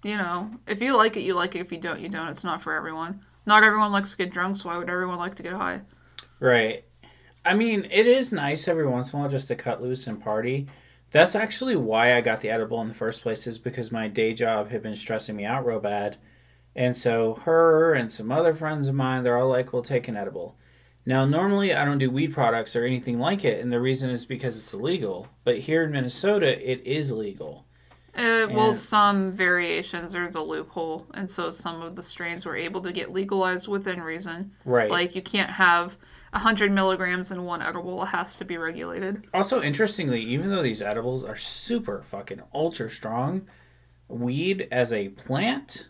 You 0.04 0.18
know, 0.18 0.52
if 0.68 0.82
you 0.82 0.96
like 0.98 1.16
it, 1.16 1.22
you 1.22 1.36
like 1.36 1.56
it. 1.56 1.60
If 1.60 1.72
you 1.72 1.78
don't, 1.78 2.00
you 2.00 2.10
don't. 2.10 2.28
It's 2.30 2.44
not 2.44 2.62
for 2.62 2.74
everyone. 2.74 3.24
Not 3.46 3.64
everyone 3.64 3.92
likes 3.92 4.12
to 4.12 4.18
get 4.18 4.32
drunk, 4.32 4.58
so 4.58 4.70
why 4.70 4.78
would 4.78 4.90
everyone 4.90 5.18
like 5.18 5.36
to 5.36 5.44
get 5.44 5.54
high? 5.54 5.82
Right. 6.40 6.86
I 7.46 7.54
mean, 7.54 7.88
it 7.92 8.08
is 8.08 8.32
nice 8.32 8.68
every 8.68 8.88
once 8.88 9.12
in 9.14 9.18
a 9.18 9.22
while 9.22 9.30
just 9.32 9.48
to 9.50 9.56
cut 9.56 9.82
loose 9.82 10.08
and 10.08 10.22
party. 10.22 10.68
That's 11.12 11.36
actually 11.36 11.76
why 11.76 12.16
I 12.16 12.22
got 12.22 12.42
the 12.42 12.50
edible 12.50 12.82
in 12.82 12.88
the 12.88 12.94
first 12.94 13.22
place, 13.22 13.46
is 13.46 13.58
because 13.58 13.92
my 13.92 14.08
day 14.08 14.34
job 14.34 14.70
had 14.70 14.82
been 14.82 14.96
stressing 14.96 15.36
me 15.36 15.46
out 15.46 15.66
real 15.66 15.80
bad. 15.80 16.18
And 16.76 16.96
so 16.96 17.34
her 17.34 17.94
and 17.94 18.12
some 18.12 18.32
other 18.32 18.54
friends 18.54 18.88
of 18.88 18.96
mine, 18.96 19.24
they're 19.24 19.38
all 19.38 19.50
like, 19.50 19.74
we'll 19.74 19.82
take 19.82 20.08
an 20.08 20.16
edible. 20.16 20.56
Now, 21.06 21.26
normally 21.26 21.74
I 21.74 21.84
don't 21.84 21.98
do 21.98 22.12
weed 22.12 22.34
products 22.34 22.76
or 22.76 22.86
anything 22.86 23.20
like 23.20 23.44
it, 23.44 23.60
and 23.62 23.72
the 23.72 23.80
reason 23.80 24.10
is 24.10 24.26
because 24.26 24.56
it's 24.56 24.74
illegal. 24.74 25.28
But 25.44 25.60
here 25.60 25.84
in 25.84 25.92
Minnesota, 25.92 26.72
it 26.72 26.82
is 26.86 27.12
legal. 27.12 27.66
Uh, 28.14 28.46
well, 28.52 28.74
some 28.74 29.32
variations 29.32 30.12
there's 30.12 30.36
a 30.36 30.42
loophole, 30.42 31.08
and 31.14 31.32
so 31.32 31.50
some 31.50 31.82
of 31.82 31.96
the 31.96 32.04
strains 32.04 32.46
were 32.46 32.58
able 32.58 32.82
to 32.82 32.92
get 32.92 33.12
legalized 33.12 33.68
within 33.68 34.02
reason. 34.02 34.52
Right. 34.66 34.92
Like 34.92 35.16
you 35.16 35.22
can't 35.22 35.52
have 35.52 35.98
hundred 36.34 36.72
milligrams 36.72 37.32
in 37.32 37.46
one 37.46 37.62
edible; 37.62 38.04
it 38.04 38.08
has 38.08 38.36
to 38.36 38.46
be 38.46 38.58
regulated. 38.58 39.26
Also, 39.34 39.62
interestingly, 39.62 40.22
even 40.22 40.50
though 40.50 40.62
these 40.62 40.82
edibles 40.82 41.24
are 41.24 41.38
super 41.38 42.04
fucking 42.04 42.42
ultra 42.54 42.90
strong, 42.90 43.48
weed 44.10 44.68
as 44.72 44.92
a 44.92 45.10
plant 45.10 45.88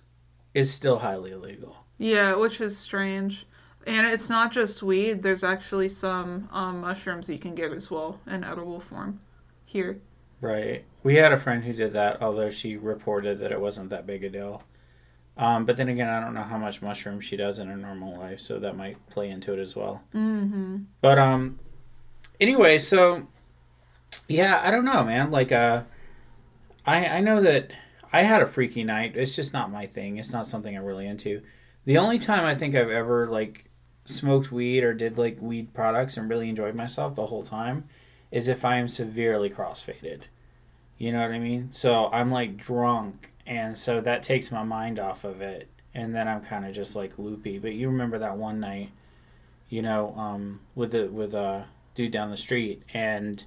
is 0.54 0.74
still 0.74 1.00
highly 1.00 1.32
illegal. 1.32 1.86
Yeah, 1.98 2.36
which 2.36 2.60
is 2.62 2.78
strange. 2.78 3.46
And 3.88 4.06
it's 4.06 4.30
not 4.30 4.52
just 4.52 4.84
weed. 4.84 5.24
There's 5.24 5.44
actually 5.44 5.90
some 5.90 6.50
um, 6.52 6.82
mushrooms 6.82 7.30
you 7.30 7.40
can 7.40 7.56
get 7.56 7.72
as 7.72 7.90
well 7.90 8.20
in 8.28 8.44
edible 8.44 8.80
form 8.80 9.20
here. 9.66 10.00
Right. 10.40 10.86
We 11.04 11.16
had 11.16 11.32
a 11.32 11.38
friend 11.38 11.64
who 11.64 11.74
did 11.74 11.94
that, 11.94 12.22
although 12.22 12.50
she 12.50 12.78
reported 12.78 13.40
that 13.40 13.52
it 13.52 13.60
wasn't 13.60 13.90
that 13.90 14.06
big 14.06 14.24
a 14.24 14.30
deal. 14.30 14.64
Um, 15.38 15.66
but 15.66 15.78
then 15.78 15.88
again, 15.90 16.10
I 16.10 16.20
don't 16.20 16.34
know 16.34 16.44
how 16.44 16.58
much 16.58 16.82
mushroom 16.82 17.20
she 17.20 17.38
does 17.38 17.60
in 17.60 17.68
her 17.68 17.78
normal 17.78 18.20
life, 18.20 18.40
so 18.40 18.60
that 18.60 18.76
might 18.76 18.98
play 19.10 19.30
into 19.30 19.54
it 19.54 19.60
as 19.60 19.76
well. 19.76 20.02
Mm-hmm. 20.14 20.78
But 21.00 21.18
um, 21.18 21.60
anyway, 22.40 22.78
so 22.78 23.28
yeah, 24.28 24.62
I 24.64 24.72
don't 24.72 24.86
know, 24.86 25.04
man. 25.04 25.32
Like, 25.32 25.52
uh, 25.52 25.84
I 26.86 27.08
I 27.08 27.22
know 27.22 27.42
that 27.42 27.72
I 28.14 28.24
had 28.24 28.42
a 28.42 28.46
freaky 28.46 28.84
night. 28.84 29.16
It's 29.16 29.36
just 29.36 29.54
not 29.54 29.72
my 29.72 29.86
thing. 29.86 30.18
It's 30.18 30.34
not 30.34 30.46
something 30.46 30.76
I'm 30.76 30.84
really 30.84 31.08
into. 31.08 31.42
The 31.86 31.98
only 31.98 32.20
time 32.20 32.44
I 32.44 32.56
think 32.56 32.76
I've 32.76 32.90
ever 32.90 33.28
like 33.28 33.70
smoked 34.06 34.52
weed 34.52 34.84
or 34.84 34.94
did 34.94 35.18
like 35.18 35.42
weed 35.42 35.74
products 35.74 36.18
and 36.18 36.30
really 36.30 36.50
enjoyed 36.50 36.76
myself 36.76 37.16
the 37.16 37.28
whole 37.28 37.44
time 37.44 37.86
is 38.30 38.48
if 38.48 38.66
I 38.66 38.78
am 38.78 38.88
severely 38.88 39.50
crossfaded. 39.50 40.24
You 40.98 41.12
know 41.12 41.22
what 41.22 41.32
I 41.32 41.40
mean? 41.40 41.72
So 41.72 42.10
I'm 42.12 42.32
like 42.32 42.58
drunk, 42.58 43.32
and 43.46 43.76
so 43.76 44.02
that 44.02 44.24
takes 44.24 44.52
my 44.52 44.64
mind 44.64 45.00
off 45.00 45.24
of 45.24 45.42
it, 45.42 45.68
and 45.96 46.14
then 46.14 46.28
I'm 46.28 46.42
kind 46.42 46.66
of 46.66 46.76
just 46.76 46.96
like 46.96 47.18
loopy. 47.18 47.58
But 47.58 47.74
you 47.74 47.88
remember 47.88 48.20
that 48.20 48.38
one 48.38 48.60
night, 48.60 48.92
you 49.68 49.82
know, 49.82 50.14
um, 50.16 50.60
with 50.76 50.92
the 50.92 51.08
with 51.08 51.34
a 51.34 51.66
dude 51.96 52.12
down 52.12 52.30
the 52.30 52.38
street, 52.38 52.84
and 52.94 53.44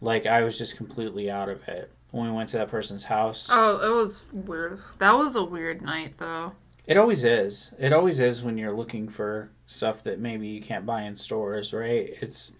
like 0.00 0.26
I 0.26 0.42
was 0.42 0.58
just 0.58 0.76
completely 0.76 1.30
out 1.30 1.48
of 1.48 1.68
it 1.68 1.92
when 2.12 2.26
we 2.26 2.32
went 2.32 2.48
to 2.50 2.58
that 2.58 2.68
person's 2.68 3.04
house. 3.04 3.48
Oh, 3.50 3.80
it 3.84 3.94
was 3.96 4.22
weird. 4.32 4.78
That 4.98 5.12
was 5.18 5.34
a 5.34 5.42
weird 5.44 5.82
night, 5.82 6.18
though. 6.18 6.52
It 6.86 6.96
always 6.96 7.24
is. 7.24 7.72
It 7.78 7.92
always 7.92 8.20
is 8.20 8.42
when 8.42 8.56
you're 8.58 8.72
looking 8.76 9.08
for 9.08 9.50
stuff 9.66 10.02
that 10.04 10.20
maybe 10.20 10.46
you 10.48 10.60
can't 10.62 10.86
buy 10.86 11.02
in 11.02 11.16
stores, 11.16 11.72
right? 11.72 12.14
It's 12.20 12.52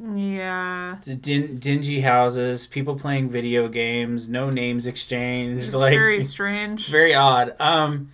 Yeah. 0.00 0.96
din- 1.20 1.58
dingy 1.58 2.00
houses, 2.00 2.66
people 2.66 2.96
playing 2.98 3.30
video 3.30 3.68
games, 3.68 4.28
no 4.28 4.50
names 4.50 4.86
exchanged, 4.86 5.66
It's 5.68 5.74
like 5.76 5.92
very 5.92 6.18
it's 6.18 6.28
strange. 6.28 6.88
very 6.88 7.14
odd. 7.14 7.54
Um, 7.60 8.12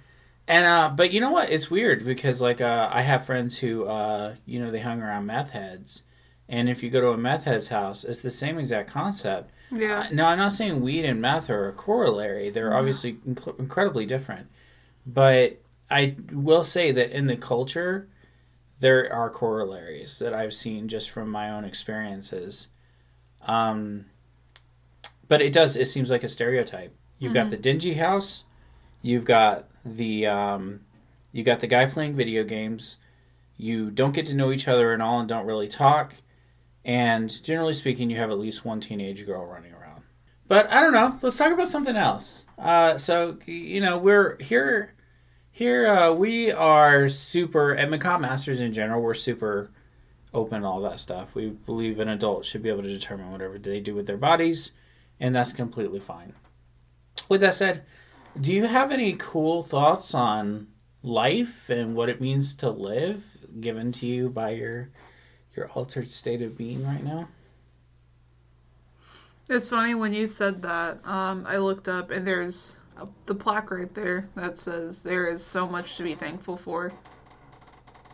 and 0.48 0.64
uh, 0.64 0.92
but 0.94 1.12
you 1.12 1.20
know 1.20 1.30
what? 1.30 1.50
It's 1.50 1.70
weird 1.70 2.04
because 2.04 2.40
like 2.40 2.60
uh, 2.60 2.88
I 2.92 3.02
have 3.02 3.26
friends 3.26 3.58
who 3.58 3.84
uh, 3.84 4.34
you 4.46 4.58
know, 4.60 4.70
they 4.70 4.80
hung 4.80 5.00
around 5.02 5.26
meth 5.26 5.50
heads, 5.50 6.02
and 6.48 6.68
if 6.68 6.82
you 6.82 6.90
go 6.90 7.00
to 7.00 7.10
a 7.10 7.16
meth 7.18 7.44
head's 7.44 7.68
house, 7.68 8.04
it's 8.04 8.22
the 8.22 8.30
same 8.30 8.58
exact 8.58 8.90
concept. 8.90 9.50
Yeah. 9.72 10.00
Uh, 10.00 10.08
no, 10.12 10.26
I'm 10.26 10.38
not 10.38 10.52
saying 10.52 10.80
weed 10.80 11.04
and 11.04 11.20
meth 11.20 11.50
are 11.50 11.68
a 11.68 11.72
corollary. 11.72 12.50
They're 12.50 12.74
obviously 12.74 13.14
inc- 13.26 13.58
incredibly 13.58 14.06
different. 14.06 14.48
But 15.06 15.60
I 15.90 16.16
will 16.30 16.62
say 16.62 16.92
that 16.92 17.10
in 17.10 17.26
the 17.26 17.36
culture, 17.36 18.08
there 18.80 19.12
are 19.12 19.30
corollaries 19.30 20.18
that 20.18 20.34
I've 20.34 20.54
seen 20.54 20.88
just 20.88 21.10
from 21.10 21.30
my 21.30 21.50
own 21.50 21.64
experiences. 21.64 22.68
Um, 23.46 24.06
but 25.28 25.40
it 25.40 25.52
does, 25.52 25.76
it 25.76 25.88
seems 25.88 26.10
like 26.10 26.22
a 26.22 26.28
stereotype. 26.28 26.94
You've 27.18 27.34
got 27.34 27.50
the 27.50 27.56
dingy 27.56 27.94
house, 27.94 28.42
you've 29.00 29.24
got 29.24 29.68
the, 29.84 30.26
um, 30.26 30.80
you 31.30 31.44
got 31.44 31.60
the 31.60 31.68
guy 31.68 31.86
playing 31.86 32.16
video 32.16 32.42
games, 32.42 32.96
you 33.56 33.92
don't 33.92 34.12
get 34.12 34.26
to 34.26 34.34
know 34.34 34.50
each 34.50 34.66
other 34.66 34.92
at 34.92 35.00
all 35.00 35.20
and 35.20 35.28
don't 35.28 35.46
really 35.46 35.68
talk 35.68 36.14
and 36.84 37.42
generally 37.42 37.72
speaking, 37.72 38.10
you 38.10 38.18
have 38.18 38.30
at 38.30 38.38
least 38.38 38.64
one 38.64 38.80
teenage 38.80 39.24
girl 39.26 39.46
running 39.46 39.72
around. 39.72 40.02
But 40.48 40.70
I 40.70 40.80
don't 40.80 40.92
know. 40.92 41.18
Let's 41.22 41.36
talk 41.36 41.52
about 41.52 41.68
something 41.68 41.96
else. 41.96 42.44
Uh, 42.58 42.98
so 42.98 43.38
you 43.46 43.80
know, 43.80 43.98
we're 43.98 44.36
here. 44.40 44.94
Here 45.50 45.86
uh, 45.86 46.12
we 46.12 46.50
are 46.50 47.08
super 47.08 47.74
at 47.76 47.90
Macabre 47.90 48.22
Masters 48.22 48.60
in 48.60 48.72
general. 48.72 49.02
We're 49.02 49.14
super 49.14 49.70
open 50.34 50.64
all 50.64 50.80
that 50.80 50.98
stuff. 50.98 51.34
We 51.34 51.50
believe 51.50 51.98
an 51.98 52.08
adult 52.08 52.46
should 52.46 52.62
be 52.62 52.70
able 52.70 52.82
to 52.82 52.92
determine 52.92 53.30
whatever 53.30 53.58
they 53.58 53.80
do 53.80 53.94
with 53.94 54.06
their 54.06 54.16
bodies, 54.16 54.72
and 55.20 55.34
that's 55.34 55.52
completely 55.52 56.00
fine. 56.00 56.32
With 57.28 57.42
that 57.42 57.54
said, 57.54 57.84
do 58.40 58.52
you 58.52 58.64
have 58.64 58.90
any 58.90 59.12
cool 59.12 59.62
thoughts 59.62 60.14
on 60.14 60.68
life 61.02 61.68
and 61.68 61.94
what 61.94 62.08
it 62.08 62.20
means 62.20 62.54
to 62.56 62.70
live, 62.70 63.22
given 63.60 63.92
to 63.92 64.06
you 64.06 64.30
by 64.30 64.50
your 64.50 64.90
your 65.56 65.68
altered 65.70 66.10
state 66.10 66.42
of 66.42 66.56
being 66.56 66.84
right 66.84 67.02
now? 67.04 67.28
It's 69.48 69.68
funny 69.68 69.94
when 69.94 70.12
you 70.12 70.26
said 70.26 70.62
that. 70.62 71.04
Um, 71.04 71.44
I 71.46 71.58
looked 71.58 71.88
up 71.88 72.10
and 72.10 72.26
there's 72.26 72.78
a, 72.96 73.06
the 73.26 73.34
plaque 73.34 73.70
right 73.70 73.92
there 73.94 74.28
that 74.34 74.58
says 74.58 75.02
there 75.02 75.26
is 75.26 75.44
so 75.44 75.66
much 75.66 75.96
to 75.96 76.02
be 76.02 76.14
thankful 76.14 76.56
for. 76.56 76.92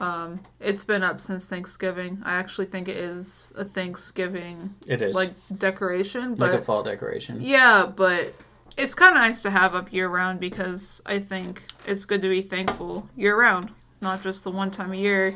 Um, 0.00 0.40
it's 0.60 0.84
been 0.84 1.02
up 1.02 1.20
since 1.20 1.44
Thanksgiving. 1.44 2.22
I 2.24 2.34
actually 2.34 2.66
think 2.66 2.88
it 2.88 2.96
is 2.96 3.52
a 3.56 3.64
Thanksgiving 3.64 4.74
It 4.86 5.02
is 5.02 5.14
like 5.14 5.32
decoration, 5.58 6.36
like 6.36 6.52
a 6.52 6.62
fall 6.62 6.84
decoration. 6.84 7.38
yeah, 7.40 7.84
but 7.84 8.32
it's 8.76 8.94
kind 8.94 9.16
of 9.16 9.22
nice 9.22 9.42
to 9.42 9.50
have 9.50 9.74
up 9.74 9.92
year 9.92 10.08
round 10.08 10.38
because 10.38 11.02
I 11.04 11.18
think 11.18 11.64
it's 11.84 12.04
good 12.04 12.22
to 12.22 12.28
be 12.28 12.42
thankful 12.42 13.08
year 13.16 13.36
round, 13.38 13.72
not 14.00 14.22
just 14.22 14.44
the 14.44 14.52
one 14.52 14.70
time 14.70 14.92
a 14.92 14.96
year 14.96 15.34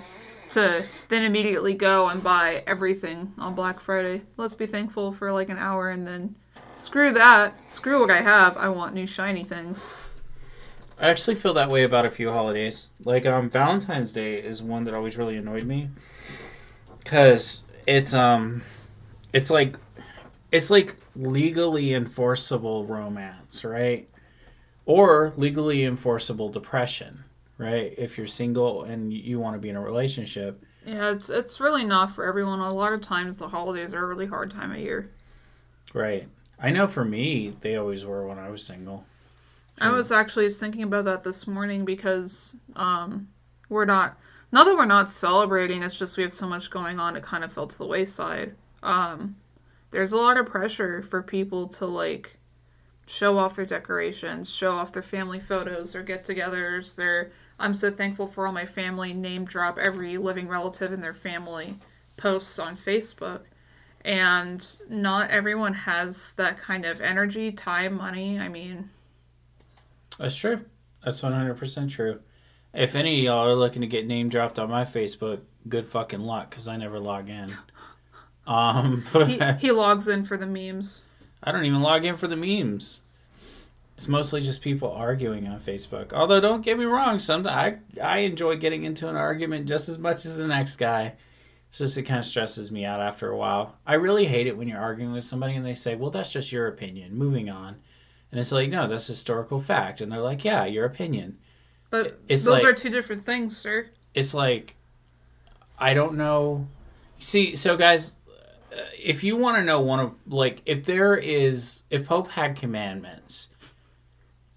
to 0.55 0.85
then 1.09 1.25
immediately 1.25 1.75
go 1.75 2.09
and 2.09 2.23
buy 2.23 2.63
everything 2.67 3.33
on 3.39 3.55
Black 3.55 3.81
Friday. 3.81 4.23
Let's 4.37 4.55
be 4.55 4.67
thankful 4.67 5.13
for 5.13 5.33
like 5.33 5.49
an 5.49 5.59
hour 5.59 5.91
and 5.91 6.07
then 6.07 6.37
screw 6.75 7.13
that. 7.13 7.55
Screw 7.71 8.01
what 8.01 8.11
I 8.11 8.23
have. 8.23 8.57
I 8.57 8.69
want 8.69 8.95
new 8.95 9.07
shiny 9.07 9.45
things. 9.45 9.93
I 10.99 11.09
actually 11.09 11.35
feel 11.35 11.55
that 11.55 11.71
way 11.71 11.83
about 11.83 12.07
a 12.07 12.11
few 12.11 12.31
holidays. 12.31 12.87
Like 13.05 13.27
um, 13.27 13.51
Valentine's 13.51 14.13
Day 14.13 14.37
is 14.37 14.63
one 14.63 14.85
that 14.85 14.95
always 14.95 15.17
really 15.17 15.37
annoyed 15.37 15.65
me 15.65 15.91
because 16.99 17.65
it's 17.87 18.15
um, 18.15 18.63
it's 19.33 19.51
like 19.51 19.77
it's 20.53 20.71
like 20.71 20.97
legally 21.17 21.95
enforceable 21.95 22.87
romance, 22.87 23.65
right? 23.65 24.09
Or 24.85 25.33
legally 25.37 25.85
enforceable 25.85 26.49
depression, 26.51 27.25
right? 27.63 27.95
If 27.97 28.19
you're 28.19 28.27
single 28.27 28.83
and 28.85 29.13
you 29.13 29.39
want 29.39 29.55
to 29.55 29.61
be 29.61 29.69
in 29.69 29.77
a 29.77 29.81
relationship, 29.81 30.63
Yeah, 30.85 31.13
it's 31.13 31.31
it's 31.31 31.61
really 31.61 31.85
not 31.85 32.11
for 32.11 32.25
everyone. 32.25 32.61
A 32.61 32.73
lot 32.73 32.93
of 32.93 33.01
times 33.01 33.39
the 33.39 33.49
holidays 33.49 33.95
are 33.95 34.03
a 34.05 34.07
really 34.07 34.27
hard 34.27 34.51
time 34.51 34.73
of 34.73 34.79
year. 34.79 35.11
right? 35.95 36.29
I 36.59 36.71
know 36.71 36.87
for 36.87 37.05
me, 37.05 37.57
they 37.61 37.77
always 37.77 38.05
were 38.07 38.27
when 38.27 38.39
I 38.39 38.49
was 38.49 38.63
single. 38.65 39.05
I 39.79 39.91
was 39.91 40.13
actually 40.13 40.49
thinking 40.51 40.85
about 40.85 41.07
that 41.07 41.25
this 41.25 41.47
morning 41.47 41.85
because 41.85 42.55
um, 42.77 43.29
we're 43.69 43.85
not. 43.87 44.17
Not 44.53 44.67
that 44.67 44.77
we're 44.77 44.85
not 44.85 45.11
celebrating, 45.11 45.83
it's 45.83 45.99
just 45.99 46.19
we 46.19 46.23
have 46.23 46.33
so 46.33 46.47
much 46.47 46.71
going 46.71 47.01
on. 47.01 47.17
It 47.17 47.23
kind 47.23 47.43
of 47.43 47.51
fell 47.53 47.67
to 47.67 47.79
the 47.79 47.87
wayside. 47.87 48.55
Um, 48.83 49.37
there's 49.93 50.13
a 50.13 50.19
lot 50.19 50.37
of 50.37 50.45
pressure 50.47 51.03
for 51.03 51.23
people 51.23 51.69
to 51.69 51.87
like 51.87 52.39
show 53.07 53.39
off 53.39 53.57
their 53.57 53.67
decorations, 53.67 54.51
show 54.55 54.73
off 54.73 54.93
their 54.93 55.03
family 55.03 55.41
photos, 55.41 55.93
their 55.93 56.03
get-togethers. 56.03 56.95
Their 56.95 57.33
I'm 57.59 57.75
so 57.75 57.91
thankful 57.91 58.27
for 58.27 58.47
all 58.47 58.53
my 58.53 58.67
family. 58.67 59.13
Name 59.13 59.45
drop 59.45 59.79
every 59.79 60.17
living 60.19 60.49
relative 60.49 60.93
in 60.93 61.01
their 61.01 61.15
family 61.15 61.79
posts 62.17 62.59
on 62.59 62.77
Facebook. 62.77 63.41
And 64.05 64.67
not 64.89 65.31
everyone 65.31 65.75
has 65.75 66.33
that 66.35 66.59
kind 66.59 66.85
of 66.85 67.01
energy, 67.01 67.53
time, 67.53 67.95
money. 67.95 68.39
I 68.39 68.49
mean, 68.49 68.91
That's 70.19 70.37
true. 70.37 70.65
That's 71.05 71.23
one 71.23 71.33
hundred 71.33 71.55
percent 71.55 71.91
true. 71.91 72.21
If 72.75 72.95
any 72.95 73.19
of 73.19 73.25
y'all 73.25 73.49
are 73.49 73.55
looking 73.55 73.83
to 73.83 73.87
get 73.87 74.07
name 74.07 74.29
dropped 74.29 74.59
on 74.59 74.71
my 74.71 74.85
Facebook, 74.85 75.41
good 75.69 75.87
fucking 75.87 76.21
luck, 76.21 76.51
because 76.51 76.69
I 76.69 76.77
never 76.77 76.99
log 76.99 77.29
in. 77.29 77.55
Um, 78.45 79.05
he, 79.27 79.41
he 79.61 79.71
logs 79.71 80.09
in 80.09 80.25
for 80.25 80.37
the 80.37 80.47
memes. 80.49 81.05
I 81.43 81.53
don't 81.53 81.65
even 81.65 81.83
log 81.83 82.05
in 82.05 82.17
for 82.17 82.29
the 82.29 82.37
memes. 82.37 83.03
It's 83.97 84.09
mostly 84.09 84.41
just 84.41 84.63
people 84.63 84.91
arguing 84.91 85.47
on 85.47 85.61
Facebook. 85.61 86.13
Although, 86.13 86.41
don't 86.41 86.63
get 86.65 86.79
me 86.79 86.85
wrong, 86.85 87.19
some 87.19 87.47
I 87.47 87.77
I 88.03 88.19
enjoy 88.21 88.57
getting 88.57 88.85
into 88.85 89.09
an 89.09 89.17
argument 89.17 89.67
just 89.69 89.89
as 89.89 89.99
much 89.99 90.25
as 90.25 90.37
the 90.37 90.47
next 90.47 90.77
guy. 90.77 91.15
It's 91.69 91.79
just 91.79 91.97
it 91.99 92.03
kind 92.03 92.19
of 92.19 92.25
stresses 92.25 92.71
me 92.71 92.85
out 92.85 93.01
after 93.01 93.31
a 93.31 93.37
while. 93.37 93.77
I 93.87 93.95
really 93.95 94.27
hate 94.27 94.47
it 94.47 94.57
when 94.57 94.69
you're 94.69 94.81
arguing 94.81 95.13
with 95.13 95.25
somebody 95.25 95.55
and 95.55 95.65
they 95.65 95.75
say, 95.75 95.95
"Well, 95.95 96.11
that's 96.11 96.33
just 96.33 96.53
your 96.53 96.67
opinion." 96.67 97.15
Moving 97.17 97.49
on, 97.51 97.77
and 98.31 98.41
it's 98.41 98.53
like, 98.53 98.71
no, 98.71 98.87
that's 98.89 99.07
historical 99.07 99.59
fact, 99.61 100.01
and 100.01 100.11
they're 100.13 100.21
like, 100.21 100.45
"Yeah, 100.45 100.65
your 100.65 100.85
opinion." 100.85 101.39
But 101.91 102.19
It's 102.29 102.45
those 102.45 102.63
like- 102.63 102.73
are 102.73 102.75
two 102.75 102.91
different 102.91 103.25
things, 103.25 103.57
sir. 103.57 103.89
it's 104.15 104.35
like 104.35 104.77
I 105.79 105.95
don't 105.95 106.15
know. 106.17 106.67
See, 107.19 107.55
so 107.57 107.77
guys, 107.77 108.15
if 108.99 109.25
you 109.25 109.37
want 109.37 109.57
to 109.57 109.65
know 109.65 109.81
one 109.81 110.01
of 110.01 110.13
like 110.27 110.63
if 110.67 110.85
there 110.85 111.17
is 111.17 111.83
if 111.91 112.07
Pope 112.07 112.31
had 112.33 112.57
commandments, 112.57 113.49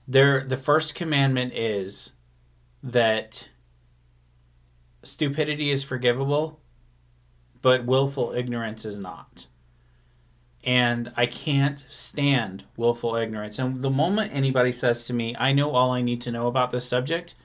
there 0.08 0.44
the 0.44 0.58
first 0.58 0.96
commandment 0.96 1.54
is 1.54 2.14
that 2.84 3.50
stupidity 5.04 5.72
is 5.72 5.84
forgivable, 5.84 6.60
but 7.62 7.86
willful 7.86 8.34
ignorance 8.34 8.86
is 8.86 9.00
not. 9.00 9.48
And 10.64 11.12
I 11.16 11.28
can't 11.28 11.86
stand 11.88 12.64
willful 12.76 13.16
ignorance. 13.16 13.60
And 13.60 13.84
the 13.84 13.90
moment 13.90 14.32
anybody 14.34 14.72
says 14.72 15.06
to 15.06 15.14
me, 15.14 15.36
I 15.38 15.54
know 15.54 15.72
all 15.72 15.92
I 15.92 16.02
need 16.02 16.22
to 16.22 16.32
know 16.32 16.48
about 16.48 16.72
this 16.72 16.88
subject, 16.88 17.36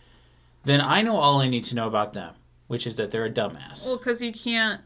then 0.65 0.81
I 0.81 1.03
know 1.03 1.17
all 1.17 1.41
I 1.41 1.49
need 1.49 1.65
to 1.65 1.75
know 1.75 1.87
about 1.87 2.15
them, 2.15 2.35
which 2.67 2.87
is 2.87 2.97
that 2.97 3.11
they're 3.11 3.27
a 3.27 3.31
dumbass. 3.31 3.87
Well, 3.87 3.99
because 3.99 4.23
you 4.23 4.33
can't 4.33 4.81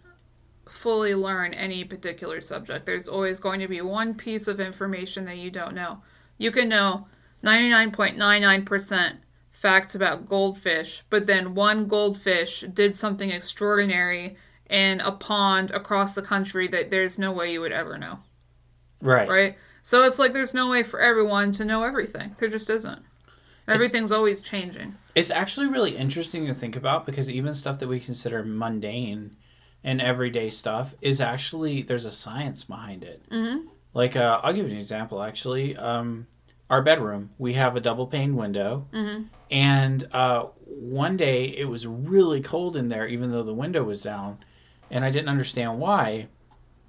fully 0.69 1.15
learn 1.15 1.55
any 1.55 1.85
particular 1.85 2.41
subject. 2.41 2.87
There's 2.87 3.09
always 3.09 3.41
going 3.41 3.61
to 3.61 3.69
be 3.69 3.81
one 3.81 4.15
piece 4.15 4.49
of 4.49 4.61
information 4.61 5.25
that 5.27 5.39
you 5.39 5.51
don't 5.51 5.75
know. 5.75 6.03
You 6.39 6.51
can 6.51 6.69
know 6.69 7.07
99.99% 7.43 9.19
facts 9.51 9.95
about 9.95 10.29
goldfish, 10.29 11.03
but 11.11 11.27
then 11.27 11.55
one 11.55 11.87
goldfish 11.87 12.65
did 12.73 12.97
something 12.97 13.31
extraordinary 13.31 14.37
in 14.69 15.01
a 15.01 15.13
pond 15.13 15.71
across 15.71 16.15
the 16.15 16.23
country 16.23 16.67
that 16.69 16.91
there's 16.91 17.19
no 17.19 17.33
way 17.33 17.53
you 17.53 17.61
would 17.61 17.73
ever 17.73 17.99
know. 17.99 18.19
right. 19.01 19.29
Right? 19.29 19.57
So 19.83 20.03
it's 20.05 20.19
like 20.19 20.33
there's 20.33 20.55
no 20.55 20.71
way 20.71 20.83
for 20.83 20.99
everyone 20.99 21.53
to 21.53 21.65
know 21.65 21.83
everything. 21.83 22.35
There 22.39 22.49
just 22.49 22.71
isn't. 22.71 23.03
Everything's 23.69 24.13
always 24.13 24.41
changing. 24.43 24.97
It's 25.15 25.31
actually 25.31 25.67
really 25.67 25.97
interesting 25.97 26.47
to 26.47 26.55
think 26.55 26.77
about 26.77 27.07
because 27.07 27.31
even 27.31 27.55
stuff 27.55 27.79
that 27.79 27.89
we 27.89 28.01
consider 28.01 28.43
mundane 28.43 29.37
and 29.85 30.01
everyday 30.01 30.49
stuff 30.51 30.95
is 31.03 31.21
actually 31.21 31.83
there's 31.83 32.07
a 32.07 32.11
science 32.11 32.65
behind 32.65 33.05
it. 33.05 33.23
Mm-hmm. 33.31 33.69
Like 33.93 34.17
uh, 34.17 34.41
I'll 34.43 34.53
give 34.53 34.67
you 34.67 34.73
an 34.73 34.79
example. 34.79 35.23
Actually, 35.23 35.77
um, 35.77 36.27
our 36.71 36.83
bedroom 36.83 37.31
we 37.39 37.53
have 37.53 37.77
a 37.77 37.81
double 37.81 38.07
pane 38.07 38.35
window, 38.35 38.89
and 39.51 40.09
uh, 40.13 40.45
one 40.65 41.17
day 41.17 41.45
it 41.45 41.69
was 41.69 41.87
really 41.87 42.41
cold 42.41 42.77
in 42.77 42.89
there, 42.89 43.07
even 43.07 43.31
though 43.31 43.43
the 43.43 43.55
window 43.55 43.85
was 43.85 44.03
down, 44.03 44.39
and 44.91 45.05
I 45.05 45.11
didn't 45.11 45.29
understand 45.29 45.79
why, 45.79 46.29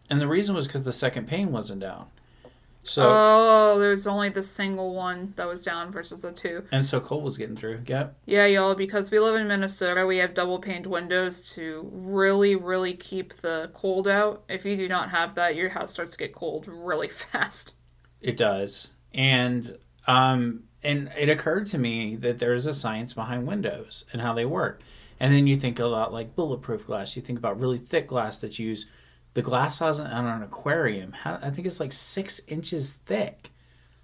and 0.09 0.21
the 0.21 0.27
reason 0.27 0.55
was 0.55 0.65
because 0.65 0.83
the 0.83 0.93
second 0.93 1.27
pane 1.27 1.51
wasn't 1.51 1.81
down. 1.81 2.07
So 2.87 3.01
Oh, 3.03 3.79
there's 3.79 4.05
only 4.07 4.29
the 4.29 4.43
single 4.43 4.93
one 4.93 5.33
that 5.35 5.47
was 5.47 5.63
down 5.63 5.91
versus 5.91 6.21
the 6.21 6.31
two. 6.31 6.63
and 6.71 6.85
so 6.85 6.99
cold 6.99 7.23
was 7.23 7.37
getting 7.37 7.55
through. 7.55 7.81
Yep. 7.87 8.15
Yeah, 8.25 8.45
y'all, 8.45 8.75
because 8.75 9.09
we 9.11 9.19
live 9.19 9.35
in 9.35 9.47
Minnesota, 9.47 10.05
we 10.05 10.17
have 10.17 10.33
double 10.33 10.59
paned 10.59 10.85
windows 10.85 11.41
to 11.55 11.89
really, 11.91 12.55
really 12.55 12.93
keep 12.93 13.33
the 13.41 13.71
cold 13.73 14.07
out. 14.07 14.43
If 14.47 14.65
you 14.65 14.75
do 14.77 14.87
not 14.87 15.09
have 15.09 15.35
that, 15.35 15.55
your 15.55 15.69
house 15.69 15.91
starts 15.91 16.11
to 16.11 16.17
get 16.17 16.33
cold 16.33 16.67
really 16.67 17.09
fast. 17.09 17.73
It 18.21 18.37
does. 18.37 18.91
And 19.13 19.77
um 20.07 20.63
and 20.83 21.09
it 21.17 21.29
occurred 21.29 21.65
to 21.67 21.79
me 21.79 22.15
that 22.17 22.37
there's 22.37 22.67
a 22.67 22.73
science 22.73 23.13
behind 23.13 23.47
windows 23.47 24.05
and 24.13 24.21
how 24.21 24.33
they 24.33 24.45
work. 24.45 24.81
And 25.19 25.33
then 25.33 25.47
you 25.47 25.55
think 25.55 25.79
a 25.79 25.85
lot 25.85 26.13
like 26.13 26.35
bulletproof 26.35 26.85
glass. 26.85 27.15
You 27.15 27.21
think 27.23 27.39
about 27.39 27.59
really 27.59 27.79
thick 27.79 28.05
glass 28.07 28.37
that 28.37 28.59
you 28.59 28.67
use. 28.67 28.85
The 29.35 29.41
glass 29.43 29.81
on 29.81 29.99
on 30.01 30.25
an 30.25 30.41
aquarium, 30.43 31.13
I 31.23 31.49
think 31.51 31.67
it's 31.67 31.79
like 31.79 31.91
six 31.93 32.41
inches 32.47 32.95
thick. 33.05 33.51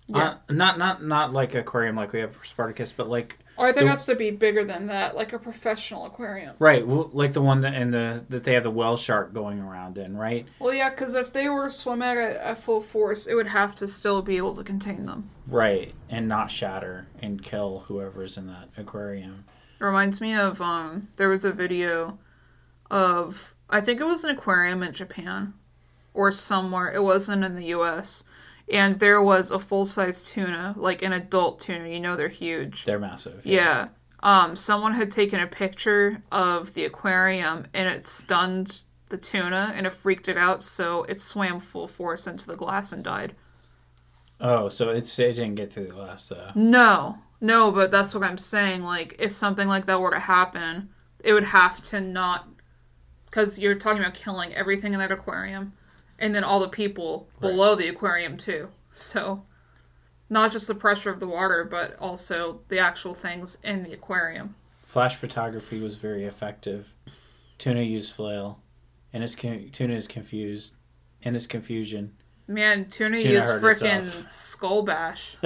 Yeah. 0.07 0.17
Uh, 0.50 0.53
not 0.53 0.77
not 0.77 1.03
not 1.03 1.31
like 1.33 1.55
aquarium 1.55 1.95
like 1.95 2.11
we 2.13 2.19
have 2.19 2.35
for 2.35 2.43
Spartacus, 2.45 2.91
but 2.91 3.07
like 3.09 3.38
Or 3.57 3.67
I 3.67 3.71
think 3.71 3.81
The- 3.81 3.85
it 3.88 3.89
has 3.91 4.05
to 4.07 4.15
be 4.15 4.29
bigger 4.31 4.65
than 4.65 4.87
that, 4.87 5.15
like 5.15 5.31
a 5.31 5.39
professional 5.39 6.05
aquarium. 6.05 6.55
right, 6.59 6.85
well, 6.85 7.09
like 7.13 7.31
the 7.33 7.41
one 7.41 7.61
that 7.61 7.74
and 7.75 7.94
the 7.94 8.25
that 8.29 8.44
they 8.44 8.53
have 8.55 8.63
the 8.63 8.72
whale 8.72 8.98
shark 8.98 9.33
going 9.33 9.61
around 9.61 9.98
in, 9.98 10.17
right? 10.17 10.46
Well, 10.59 10.74
yeah, 10.74 10.89
because 10.89 11.15
if 11.15 11.31
they 11.31 11.48
were 11.48 11.70
swim 11.70 12.01
at, 12.01 12.17
a, 12.17 12.46
at 12.46 12.57
full 12.57 12.81
force, 12.81 13.25
it 13.25 13.35
would 13.35 13.48
have 13.48 13.74
to 13.75 13.87
still 13.87 14.22
be 14.22 14.35
able 14.35 14.55
to 14.57 14.63
contain 14.65 15.05
them. 15.05 15.29
Right, 15.48 15.94
and 16.09 16.27
not 16.27 16.51
shatter 16.51 17.07
and 17.22 17.41
kill 17.41 17.85
whoever's 17.87 18.37
in 18.37 18.48
that 18.48 18.67
aquarium. 18.75 19.46
It 19.79 19.83
reminds 19.85 20.20
me 20.20 20.35
of 20.35 20.59
um 20.61 21.07
there 21.15 21.29
was 21.29 21.46
a 21.46 21.53
video 21.53 22.20
of 22.89 23.53
I 23.72 23.81
think 23.81 24.00
it 24.00 24.05
was 24.05 24.24
an 24.24 24.31
aquarium 24.31 24.84
in 24.84 24.94
Japan 24.94 25.53
or 26.14 26.31
somewhere. 26.31 26.92
It 26.92 27.03
wasn't 27.03 27.44
in 27.44 27.55
the 27.55 27.66
US. 27.66 28.24
And 28.72 28.96
there 28.96 29.22
was 29.22 29.51
a 29.51 29.60
full 29.60 29.86
size 29.86 30.29
tuna, 30.29 30.75
like 30.77 31.01
an 31.01 31.14
adult 31.14 31.60
tuna, 31.60 31.90
you 31.90 32.00
know 32.00 32.16
they're 32.16 32.29
huge. 32.29 32.86
They're 32.86 33.00
massive. 33.00 33.46
Yeah. 33.46 33.90
Um 34.22 34.55
someone 34.55 34.94
had 34.94 35.12
taken 35.12 35.40
a 35.40 35.48
picture 35.48 36.24
of 36.31 36.74
the 36.74 36.86
aquarium 36.86 37.66
and 37.74 37.90
it 37.90 38.05
stunned 38.05 38.86
the 39.10 39.18
tuna 39.18 39.74
and 39.75 39.86
it 39.86 39.94
freaked 39.94 40.27
it 40.27 40.38
out 40.38 40.64
so 40.64 41.03
it 41.03 41.20
swam 41.20 41.60
full 41.60 41.88
force 41.88 42.27
into 42.27 42.48
the 42.48 42.55
glass 42.55 42.92
and 42.92 43.03
died. 43.03 43.36
Oh, 44.40 44.70
so 44.70 44.90
it's 44.90 45.18
it 45.20 45.34
didn't 45.34 45.55
get 45.55 45.72
through 45.72 45.88
the 45.88 45.94
glass 45.94 46.27
though. 46.29 46.51
No, 46.55 47.20
no, 47.40 47.72
but 47.72 47.92
that's 47.92 48.14
what 48.14 48.24
I'm 48.24 48.38
saying. 48.38 48.84
Like, 48.84 49.16
if 49.20 49.34
something 49.34 49.68
like 49.68 49.86
that 49.86 50.01
were 50.01 50.12
to 50.12 50.20
happen, 50.20 50.90
it 51.20 51.34
would 51.34 51.46
have 51.46 51.81
to 51.84 52.01
not. 52.01 52.48
Because 53.31 53.57
you're 53.57 53.74
talking 53.75 54.01
about 54.03 54.13
killing 54.13 54.53
everything 54.53 54.91
in 54.94 55.00
that 55.00 55.11
aquarium, 55.11 55.74
and 56.20 56.35
then 56.35 56.44
all 56.44 56.59
the 56.59 56.67
people 56.70 57.27
Right. 57.39 57.50
below 57.50 57.74
the 57.75 57.87
aquarium, 57.87 58.37
too. 58.37 58.67
So, 58.91 59.46
not 60.29 60.51
just 60.51 60.67
the 60.67 60.75
pressure 60.75 61.09
of 61.09 61.20
the 61.22 61.27
water, 61.27 61.63
but 61.63 61.98
also 61.98 62.59
the 62.67 62.77
actual 62.79 63.13
things 63.15 63.57
in 63.63 63.83
the 63.83 63.94
aquarium. 63.94 64.55
Flash 64.85 65.15
photography 65.15 65.79
was 65.81 65.96
very 65.96 66.25
effective. 66.25 66.94
Tuna 67.57 67.81
used 67.81 68.13
flail, 68.13 68.59
and 69.13 69.24
his 69.24 69.35
con- 69.35 69.70
tuna 69.72 69.94
is 69.96 70.07
confused, 70.09 70.75
in 71.22 71.33
his 71.33 71.48
confusion. 71.48 72.13
Man, 72.48 72.89
tuna, 72.89 73.17
Tuna 73.17 73.29
used 73.35 73.63
itself. 73.63 74.27
skull 74.27 74.83
bash. 74.83 75.37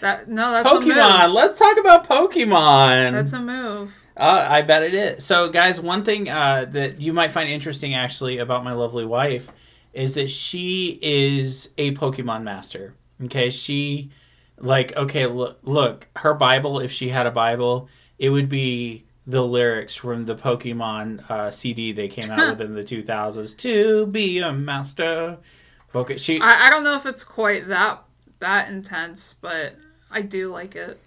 That 0.00 0.28
no, 0.28 0.50
that's 0.50 0.68
a 0.68 0.72
Pokemon. 0.72 1.32
Let's 1.32 1.58
talk 1.58 1.78
about 1.78 2.06
Pokemon. 2.08 3.12
That's 3.12 3.32
a 3.32 3.40
move. 3.40 3.98
Uh, 4.16 4.46
I 4.48 4.62
bet 4.62 4.82
it 4.82 4.94
is. 4.94 5.24
So, 5.24 5.48
guys, 5.50 5.80
one 5.80 6.02
thing 6.04 6.28
uh, 6.28 6.66
that 6.70 7.00
you 7.00 7.12
might 7.12 7.32
find 7.32 7.50
interesting 7.50 7.94
actually 7.94 8.38
about 8.38 8.64
my 8.64 8.72
lovely 8.72 9.04
wife 9.04 9.52
is 9.92 10.14
that 10.14 10.30
she 10.30 10.98
is 11.02 11.70
a 11.78 11.94
Pokemon 11.94 12.42
master. 12.42 12.94
Okay, 13.24 13.50
she 13.50 14.10
like 14.58 14.94
okay, 14.96 15.26
look, 15.26 15.58
look, 15.62 16.08
her 16.16 16.34
Bible. 16.34 16.80
If 16.80 16.92
she 16.92 17.08
had 17.08 17.26
a 17.26 17.30
Bible, 17.30 17.88
it 18.18 18.30
would 18.30 18.48
be 18.48 19.04
the 19.26 19.44
lyrics 19.44 19.94
from 19.94 20.24
the 20.24 20.36
Pokemon 20.36 21.28
uh, 21.30 21.50
CD 21.50 21.92
they 21.92 22.08
came 22.08 22.30
out 22.30 22.50
with 22.58 22.60
in 22.60 22.74
the 22.74 22.84
two 22.84 23.02
thousands. 23.02 23.54
To 23.54 24.06
be 24.06 24.38
a 24.38 24.52
master, 24.52 25.38
Poke. 25.92 26.18
She 26.18 26.40
I, 26.40 26.66
I 26.66 26.70
don't 26.70 26.84
know 26.84 26.94
if 26.94 27.06
it's 27.06 27.24
quite 27.24 27.68
that 27.68 28.02
that 28.38 28.68
intense, 28.68 29.34
but 29.40 29.74
I 30.10 30.22
do 30.22 30.50
like 30.52 30.76
it. 30.76 31.00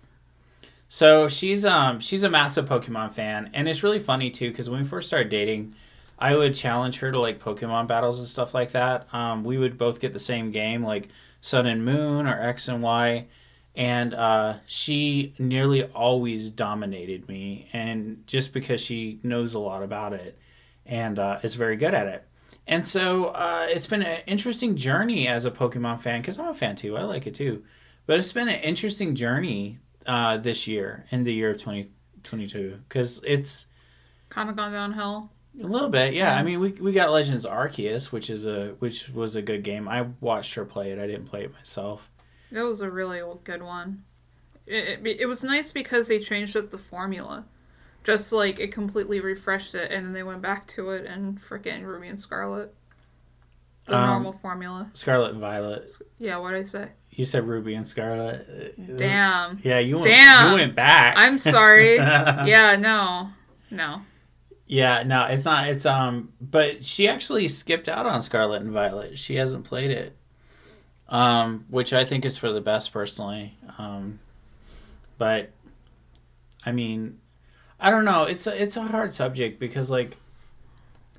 So 0.87 1.27
she's 1.27 1.65
um 1.65 1.99
she's 1.99 2.23
a 2.23 2.29
massive 2.29 2.67
Pokemon 2.67 3.13
fan, 3.13 3.51
and 3.53 3.67
it's 3.69 3.83
really 3.83 3.99
funny 3.99 4.31
too 4.31 4.49
because 4.49 4.69
when 4.69 4.81
we 4.81 4.87
first 4.87 5.07
started 5.07 5.29
dating, 5.29 5.75
I 6.17 6.35
would 6.35 6.55
challenge 6.55 6.97
her 6.99 7.11
to 7.11 7.19
like 7.19 7.39
Pokemon 7.39 7.87
battles 7.87 8.19
and 8.19 8.27
stuff 8.27 8.53
like 8.53 8.71
that. 8.71 9.07
Um, 9.13 9.43
we 9.43 9.57
would 9.57 9.77
both 9.77 9.99
get 9.99 10.13
the 10.13 10.19
same 10.19 10.51
game 10.51 10.83
like 10.83 11.09
Sun 11.41 11.67
and 11.67 11.85
Moon 11.85 12.27
or 12.27 12.41
X 12.41 12.67
and 12.67 12.81
Y, 12.81 13.27
and 13.75 14.13
uh, 14.15 14.57
she 14.65 15.33
nearly 15.37 15.83
always 15.83 16.49
dominated 16.49 17.27
me, 17.27 17.69
and 17.71 18.23
just 18.25 18.51
because 18.51 18.81
she 18.81 19.19
knows 19.23 19.53
a 19.53 19.59
lot 19.59 19.83
about 19.83 20.13
it 20.13 20.37
and 20.85 21.19
uh, 21.19 21.39
is 21.43 21.55
very 21.55 21.75
good 21.77 21.93
at 21.93 22.07
it. 22.07 22.25
And 22.67 22.87
so 22.87 23.25
uh, 23.27 23.67
it's 23.69 23.87
been 23.87 24.03
an 24.03 24.21
interesting 24.27 24.75
journey 24.75 25.27
as 25.27 25.45
a 25.45 25.51
Pokemon 25.51 26.01
fan 26.01 26.21
because 26.21 26.39
I'm 26.39 26.49
a 26.49 26.53
fan 26.53 26.75
too. 26.75 26.97
I 26.97 27.03
like 27.03 27.27
it 27.27 27.35
too. 27.35 27.63
But 28.09 28.17
it's 28.17 28.31
been 28.31 28.49
an 28.49 28.59
interesting 28.61 29.13
journey 29.13 29.77
uh, 30.07 30.37
this 30.37 30.67
year 30.67 31.05
in 31.11 31.25
the 31.25 31.31
year 31.31 31.51
of 31.51 31.57
2022 31.59 32.79
because 32.89 33.21
it's 33.23 33.67
Kind 34.29 34.49
of 34.49 34.55
gone 34.55 34.71
downhill. 34.71 35.29
a 35.61 35.67
little 35.67 35.89
bit 35.89 36.15
yeah 36.15 36.35
i 36.35 36.41
mean 36.41 36.59
we, 36.59 36.71
we 36.71 36.91
got 36.91 37.11
legends 37.11 37.45
arceus 37.45 38.11
which 38.11 38.31
is 38.31 38.47
a 38.47 38.69
which 38.79 39.09
was 39.09 39.35
a 39.35 39.43
good 39.43 39.61
game 39.61 39.87
i 39.87 40.07
watched 40.21 40.55
her 40.55 40.65
play 40.65 40.89
it 40.89 40.97
i 40.97 41.05
didn't 41.05 41.25
play 41.25 41.43
it 41.43 41.53
myself 41.53 42.09
It 42.51 42.63
was 42.63 42.81
a 42.81 42.89
really 42.89 43.21
good 43.43 43.61
one. 43.61 44.03
It, 44.65 45.05
it, 45.05 45.19
it 45.21 45.25
was 45.27 45.43
nice 45.43 45.71
because 45.71 46.07
they 46.07 46.17
changed 46.19 46.57
up 46.57 46.71
the 46.71 46.79
formula. 46.79 47.45
Just 48.03 48.33
like 48.33 48.59
it 48.59 48.71
completely 48.71 49.19
refreshed 49.19 49.75
it, 49.75 49.91
and 49.91 50.03
then 50.03 50.13
they 50.13 50.23
went 50.23 50.41
back 50.41 50.65
to 50.69 50.89
it 50.89 51.05
and 51.05 51.39
freaking 51.39 51.83
Ruby 51.83 52.07
and 52.07 52.19
Scarlet. 52.19 52.73
The 53.89 53.97
Um, 53.97 54.07
normal 54.09 54.31
formula. 54.31 54.89
scarlet 54.93 55.31
and 55.31 55.39
violet 55.41 55.89
Yeah, 56.19 56.37
what 56.37 56.51
did 56.51 56.59
I 56.59 56.63
say? 56.63 56.87
you 57.11 57.25
said 57.25 57.45
ruby 57.47 57.73
and 57.73 57.85
scarlet 57.87 58.75
Damn. 58.97 59.59
yeah 59.63 59.79
you 59.79 59.95
went, 59.95 60.07
Damn. 60.07 60.51
you 60.51 60.55
went 60.57 60.75
back 60.75 61.15
I'm 61.17 61.37
sorry. 61.37 61.95
yeah, 61.97 62.77
no. 62.79 63.29
No. 63.71 64.01
yeah 64.67 65.03
no 65.03 65.25
it's 65.25 65.43
not 65.43 65.67
it's 65.67 65.85
um 65.85 66.31
but 66.39 66.85
she 66.85 67.07
actually 67.07 67.47
skipped 67.47 67.89
out 67.89 68.05
on 68.05 68.21
scarlet 68.21 68.61
and 68.61 68.71
violet 68.71 69.17
she 69.19 69.35
hasn't 69.35 69.65
played 69.65 69.91
it 69.91 70.15
um 71.09 71.65
which 71.69 71.91
i 71.93 72.05
think 72.05 72.23
is 72.25 72.37
for 72.37 72.51
the 72.53 72.61
best 72.61 72.93
personally 72.93 73.57
um 73.79 74.19
but 75.17 75.49
i 76.65 76.71
mean 76.71 77.19
i 77.79 77.89
don't 77.89 78.05
know 78.05 78.23
it's 78.23 78.45
a, 78.47 78.61
it's 78.61 78.77
a 78.77 78.83
hard 78.83 79.11
subject 79.11 79.59
because 79.59 79.89
like 79.91 80.17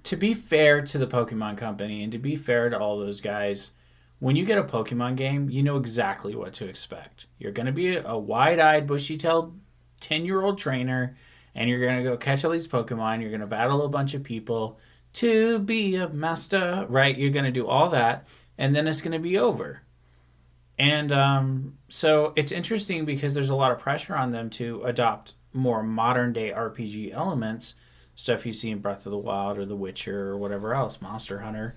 to 0.04 0.16
be 0.16 0.34
fair 0.34 0.80
to 0.82 0.98
the 0.98 1.06
Pokemon 1.06 1.56
Company 1.56 2.02
and 2.02 2.12
to 2.12 2.18
be 2.18 2.36
fair 2.36 2.68
to 2.68 2.78
all 2.78 2.98
those 2.98 3.20
guys, 3.20 3.72
when 4.18 4.36
you 4.36 4.44
get 4.44 4.58
a 4.58 4.62
Pokemon 4.62 5.16
game, 5.16 5.48
you 5.48 5.62
know 5.62 5.76
exactly 5.76 6.34
what 6.34 6.52
to 6.54 6.66
expect. 6.66 7.26
You're 7.38 7.52
going 7.52 7.66
to 7.66 7.72
be 7.72 7.96
a 7.96 8.16
wide-eyed, 8.16 8.86
bushy-tailed 8.86 9.58
10-year-old 10.00 10.58
trainer 10.58 11.16
and 11.54 11.68
you're 11.68 11.80
going 11.80 11.98
to 11.98 12.08
go 12.08 12.16
catch 12.16 12.44
all 12.44 12.52
these 12.52 12.68
Pokemon, 12.68 13.20
you're 13.20 13.30
going 13.30 13.40
to 13.40 13.46
battle 13.46 13.82
a 13.82 13.88
bunch 13.88 14.14
of 14.14 14.22
people 14.22 14.78
to 15.14 15.58
be 15.58 15.96
a 15.96 16.08
master, 16.08 16.86
right? 16.88 17.16
You're 17.16 17.30
going 17.30 17.44
to 17.44 17.50
do 17.50 17.66
all 17.66 17.88
that 17.90 18.28
and 18.56 18.76
then 18.76 18.86
it's 18.86 19.02
going 19.02 19.12
to 19.12 19.18
be 19.18 19.38
over. 19.38 19.82
And 20.78 21.12
um, 21.12 21.78
so 21.88 22.32
it's 22.36 22.52
interesting 22.52 23.04
because 23.04 23.34
there's 23.34 23.50
a 23.50 23.56
lot 23.56 23.72
of 23.72 23.78
pressure 23.78 24.16
on 24.16 24.32
them 24.32 24.48
to 24.50 24.82
adopt 24.82 25.34
more 25.52 25.82
modern 25.82 26.32
day 26.32 26.52
RPG 26.52 27.12
elements, 27.12 27.74
stuff 28.20 28.44
you 28.44 28.52
see 28.52 28.70
in 28.70 28.80
Breath 28.80 29.06
of 29.06 29.12
the 29.12 29.18
Wild 29.18 29.56
or 29.56 29.64
The 29.64 29.74
Witcher 29.74 30.28
or 30.28 30.36
whatever 30.36 30.74
else, 30.74 31.00
Monster 31.00 31.40
Hunter. 31.40 31.74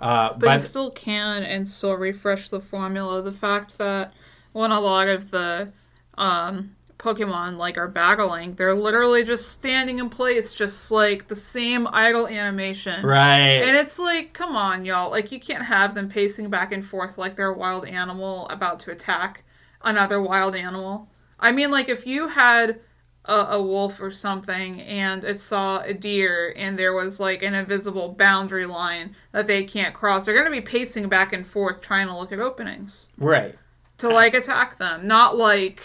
Uh, 0.00 0.34
but 0.34 0.54
you 0.54 0.60
still 0.60 0.90
can 0.90 1.44
and 1.44 1.66
still 1.66 1.94
refresh 1.94 2.48
the 2.48 2.58
formula. 2.58 3.22
The 3.22 3.32
fact 3.32 3.78
that 3.78 4.12
when 4.52 4.72
a 4.72 4.80
lot 4.80 5.06
of 5.06 5.30
the 5.30 5.70
um, 6.18 6.74
Pokemon 6.98 7.56
like 7.56 7.78
are 7.78 7.86
battling, 7.86 8.54
they're 8.56 8.74
literally 8.74 9.22
just 9.22 9.52
standing 9.52 10.00
in 10.00 10.10
place, 10.10 10.52
just 10.52 10.90
like 10.90 11.28
the 11.28 11.36
same 11.36 11.86
idle 11.92 12.26
animation. 12.26 13.06
Right. 13.06 13.62
And 13.62 13.76
it's 13.76 14.00
like, 14.00 14.32
come 14.32 14.56
on, 14.56 14.84
y'all. 14.84 15.12
Like 15.12 15.30
you 15.30 15.38
can't 15.38 15.64
have 15.64 15.94
them 15.94 16.08
pacing 16.08 16.50
back 16.50 16.72
and 16.72 16.84
forth 16.84 17.16
like 17.16 17.36
they're 17.36 17.52
a 17.52 17.56
wild 17.56 17.86
animal 17.86 18.48
about 18.48 18.80
to 18.80 18.90
attack 18.90 19.44
another 19.82 20.20
wild 20.20 20.56
animal. 20.56 21.08
I 21.38 21.52
mean, 21.52 21.70
like 21.70 21.88
if 21.88 22.08
you 22.08 22.26
had 22.26 22.80
a, 23.26 23.46
a 23.50 23.62
wolf 23.62 24.00
or 24.00 24.10
something 24.10 24.80
and 24.82 25.24
it 25.24 25.40
saw 25.40 25.80
a 25.80 25.92
deer 25.92 26.54
and 26.56 26.78
there 26.78 26.92
was 26.94 27.20
like 27.20 27.42
an 27.42 27.54
invisible 27.54 28.10
boundary 28.10 28.66
line 28.66 29.14
that 29.32 29.46
they 29.46 29.64
can't 29.64 29.94
cross, 29.94 30.26
they're 30.26 30.36
gonna 30.36 30.50
be 30.50 30.60
pacing 30.60 31.08
back 31.08 31.32
and 31.32 31.46
forth 31.46 31.80
trying 31.80 32.06
to 32.06 32.16
look 32.16 32.32
at 32.32 32.38
openings. 32.38 33.08
Right. 33.18 33.54
To 33.98 34.08
like 34.08 34.34
attack 34.34 34.76
them. 34.76 35.06
Not 35.06 35.36
like 35.36 35.82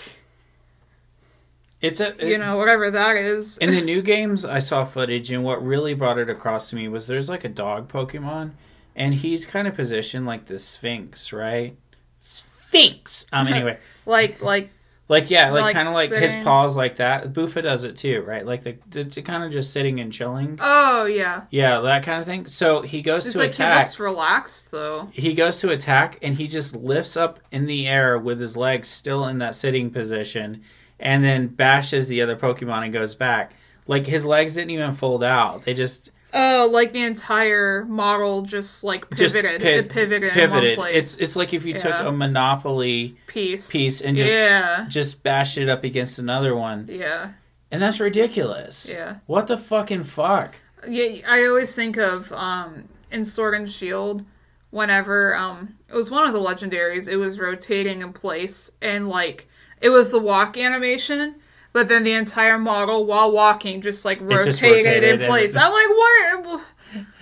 it's 1.81 1.99
a 1.99 2.09
it, 2.23 2.29
you 2.29 2.37
know 2.37 2.57
whatever 2.57 2.91
that 2.91 3.17
is. 3.17 3.57
in 3.57 3.71
the 3.71 3.81
new 3.81 4.01
games, 4.13 4.45
I 4.45 4.59
saw 4.59 4.85
footage, 4.85 5.31
and 5.31 5.43
what 5.43 5.65
really 5.65 5.93
brought 5.95 6.19
it 6.19 6.29
across 6.29 6.69
to 6.69 6.75
me 6.75 6.87
was 6.87 7.07
there's 7.07 7.27
like 7.27 7.43
a 7.43 7.49
dog 7.49 7.91
Pokemon, 7.91 8.51
and 8.95 9.15
he's 9.15 9.45
kind 9.45 9.67
of 9.67 9.75
positioned 9.75 10.27
like 10.27 10.45
the 10.45 10.59
Sphinx, 10.59 11.33
right? 11.33 11.75
Sphinx. 12.19 13.25
Um. 13.31 13.47
Anyway. 13.51 13.79
like 14.05 14.41
like. 14.41 14.69
Like 15.11 15.29
yeah, 15.29 15.51
like, 15.51 15.63
like 15.63 15.75
kind 15.75 15.89
of 15.89 15.93
like 15.93 16.09
his 16.09 16.33
paws 16.35 16.77
like 16.77 16.95
that. 16.95 17.33
Buffa 17.33 17.61
does 17.61 17.83
it 17.83 17.97
too, 17.97 18.21
right? 18.25 18.45
Like 18.45 18.63
the, 18.63 18.77
the, 18.89 19.03
the 19.03 19.21
kind 19.21 19.43
of 19.43 19.51
just 19.51 19.73
sitting 19.73 19.99
and 19.99 20.13
chilling. 20.13 20.57
Oh 20.61 21.03
yeah. 21.03 21.47
Yeah, 21.49 21.81
that 21.81 22.03
kind 22.03 22.21
of 22.21 22.25
thing. 22.25 22.45
So 22.45 22.81
he 22.81 23.01
goes 23.01 23.25
it's 23.25 23.33
to 23.33 23.39
like 23.39 23.49
attack. 23.49 23.73
He 23.73 23.79
looks 23.79 23.99
relaxed 23.99 24.71
though. 24.71 25.09
He 25.11 25.33
goes 25.33 25.59
to 25.59 25.69
attack 25.69 26.17
and 26.21 26.35
he 26.35 26.47
just 26.47 26.77
lifts 26.77 27.17
up 27.17 27.41
in 27.51 27.65
the 27.65 27.89
air 27.89 28.17
with 28.17 28.39
his 28.39 28.55
legs 28.55 28.87
still 28.87 29.25
in 29.25 29.39
that 29.39 29.53
sitting 29.53 29.89
position 29.89 30.61
and 30.97 31.25
then 31.25 31.47
bashes 31.47 32.07
the 32.07 32.21
other 32.21 32.37
Pokemon 32.37 32.85
and 32.85 32.93
goes 32.93 33.13
back. 33.13 33.53
Like 33.87 34.05
his 34.05 34.23
legs 34.23 34.53
didn't 34.53 34.71
even 34.71 34.93
fold 34.93 35.25
out; 35.25 35.65
they 35.65 35.73
just 35.73 36.09
oh, 36.33 36.69
like 36.71 36.93
the 36.93 37.03
entire 37.03 37.85
model 37.85 38.41
just 38.43 38.83
like 38.83 39.09
pivoted, 39.09 39.17
just 39.17 39.63
pi- 39.63 39.69
it 39.69 39.89
pivoted, 39.89 40.31
pivoted. 40.31 40.79
It's 40.79 41.17
it's 41.17 41.35
like 41.35 41.53
if 41.53 41.65
you 41.65 41.73
yeah. 41.73 41.79
took 41.79 41.99
a 41.99 42.11
Monopoly 42.11 43.17
piece 43.27 43.71
piece 43.71 44.01
and 44.01 44.17
just 44.17 44.33
yeah. 44.33 44.85
just 44.87 45.23
bashed 45.23 45.57
it 45.57 45.69
up 45.69 45.83
against 45.83 46.19
another 46.19 46.55
one. 46.55 46.87
Yeah, 46.89 47.31
and 47.71 47.81
that's 47.81 47.99
ridiculous. 47.99 48.91
Yeah, 48.93 49.17
what 49.25 49.47
the 49.47 49.57
fucking 49.57 50.03
fuck? 50.03 50.55
Yeah, 50.87 51.21
I 51.27 51.45
always 51.45 51.73
think 51.75 51.97
of 51.97 52.31
um 52.33 52.87
in 53.11 53.25
Sword 53.25 53.53
and 53.53 53.69
Shield 53.69 54.25
whenever 54.71 55.35
um 55.35 55.75
it 55.89 55.95
was 55.95 56.09
one 56.09 56.25
of 56.25 56.33
the 56.33 56.39
legendaries 56.39 57.09
it 57.09 57.17
was 57.17 57.39
rotating 57.39 58.01
in 58.01 58.13
place 58.13 58.71
and 58.81 59.09
like 59.09 59.47
it 59.81 59.89
was 59.89 60.11
the 60.11 60.19
walk 60.19 60.57
animation, 60.57 61.35
but 61.73 61.89
then 61.89 62.03
the 62.03 62.13
entire 62.13 62.57
model 62.57 63.05
while 63.05 63.31
walking 63.31 63.81
just 63.81 64.03
like 64.05 64.19
rotated, 64.21 64.45
just 64.45 64.61
rotated 64.61 65.21
in 65.21 65.27
place. 65.27 65.55
I'm 65.55 65.71
like, 65.71 65.89
what? 65.89 66.65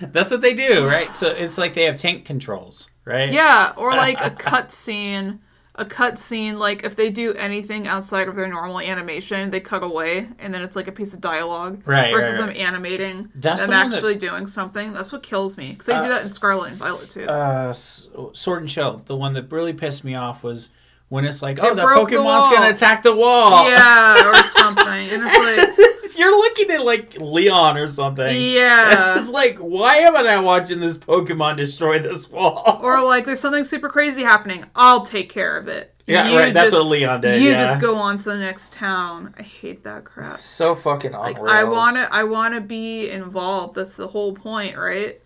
That's 0.00 0.30
what 0.30 0.40
they 0.40 0.54
do, 0.54 0.86
right? 0.86 1.14
So 1.16 1.28
it's 1.28 1.58
like 1.58 1.74
they 1.74 1.84
have 1.84 1.96
tank 1.96 2.24
controls, 2.24 2.90
right? 3.04 3.30
Yeah, 3.30 3.72
or 3.76 3.90
like 3.90 4.24
a 4.24 4.30
cut 4.30 4.72
scene. 4.72 5.40
A 5.76 5.84
cut 5.84 6.18
scene, 6.18 6.58
like 6.58 6.84
if 6.84 6.94
they 6.94 7.08
do 7.08 7.32
anything 7.34 7.86
outside 7.86 8.28
of 8.28 8.36
their 8.36 8.48
normal 8.48 8.80
animation, 8.80 9.50
they 9.50 9.60
cut 9.60 9.82
away, 9.82 10.28
and 10.38 10.52
then 10.52 10.60
it's 10.60 10.76
like 10.76 10.88
a 10.88 10.92
piece 10.92 11.14
of 11.14 11.22
dialogue. 11.22 11.80
Right. 11.86 12.12
Versus 12.12 12.38
right, 12.38 12.48
right. 12.48 12.54
them 12.54 12.66
animating 12.66 13.30
That's 13.34 13.62
them 13.62 13.72
actually 13.72 14.14
that... 14.14 14.20
doing 14.20 14.46
something. 14.46 14.92
That's 14.92 15.10
what 15.10 15.22
kills 15.22 15.56
me 15.56 15.70
because 15.70 15.86
they 15.86 15.94
uh, 15.94 16.02
do 16.02 16.08
that 16.08 16.22
in 16.22 16.28
Scarlet 16.28 16.70
and 16.70 16.76
Violet 16.76 17.08
too. 17.08 17.24
Uh, 17.24 17.72
Sword 17.72 18.60
and 18.60 18.70
Shield. 18.70 19.06
The 19.06 19.16
one 19.16 19.32
that 19.34 19.50
really 19.50 19.72
pissed 19.72 20.04
me 20.04 20.14
off 20.14 20.42
was 20.42 20.68
when 21.10 21.24
it's 21.24 21.42
like, 21.42 21.58
oh, 21.60 21.72
it 21.72 21.74
that 21.74 21.86
Pokemon's 21.86 22.46
gonna 22.46 22.70
attack 22.70 23.02
the 23.02 23.14
wall. 23.14 23.68
Yeah, 23.68 24.30
or 24.30 24.34
something. 24.44 24.86
and 24.86 25.22
it's 25.26 26.08
like 26.08 26.16
you're 26.18 26.30
looking 26.30 26.70
at 26.70 26.84
like 26.84 27.20
Leon 27.20 27.76
or 27.76 27.88
something. 27.88 28.34
Yeah. 28.40 29.16
it's 29.18 29.28
like, 29.28 29.58
why 29.58 29.96
am 29.96 30.16
I 30.16 30.22
not 30.22 30.44
watching 30.44 30.78
this 30.78 30.96
Pokemon 30.96 31.56
destroy 31.56 31.98
this 31.98 32.30
wall? 32.30 32.80
Or 32.82 33.02
like 33.02 33.26
there's 33.26 33.40
something 33.40 33.64
super 33.64 33.88
crazy 33.88 34.22
happening. 34.22 34.64
I'll 34.76 35.02
take 35.02 35.28
care 35.28 35.58
of 35.58 35.66
it. 35.66 35.94
Yeah, 36.06 36.28
you 36.28 36.38
right. 36.38 36.54
That's 36.54 36.72
what 36.72 36.86
Leon 36.86 37.20
did. 37.22 37.42
You 37.42 37.50
yeah. 37.50 37.64
just 37.64 37.80
go 37.80 37.96
on 37.96 38.18
to 38.18 38.24
the 38.24 38.38
next 38.38 38.72
town. 38.72 39.34
I 39.36 39.42
hate 39.42 39.82
that 39.84 40.04
crap. 40.04 40.38
So 40.38 40.76
fucking 40.76 41.12
like 41.12 41.40
I 41.40 41.64
wanna 41.64 42.08
I 42.10 42.22
wanna 42.24 42.60
be 42.60 43.10
involved. 43.10 43.74
That's 43.74 43.96
the 43.96 44.08
whole 44.08 44.32
point, 44.32 44.76
right? 44.76 45.20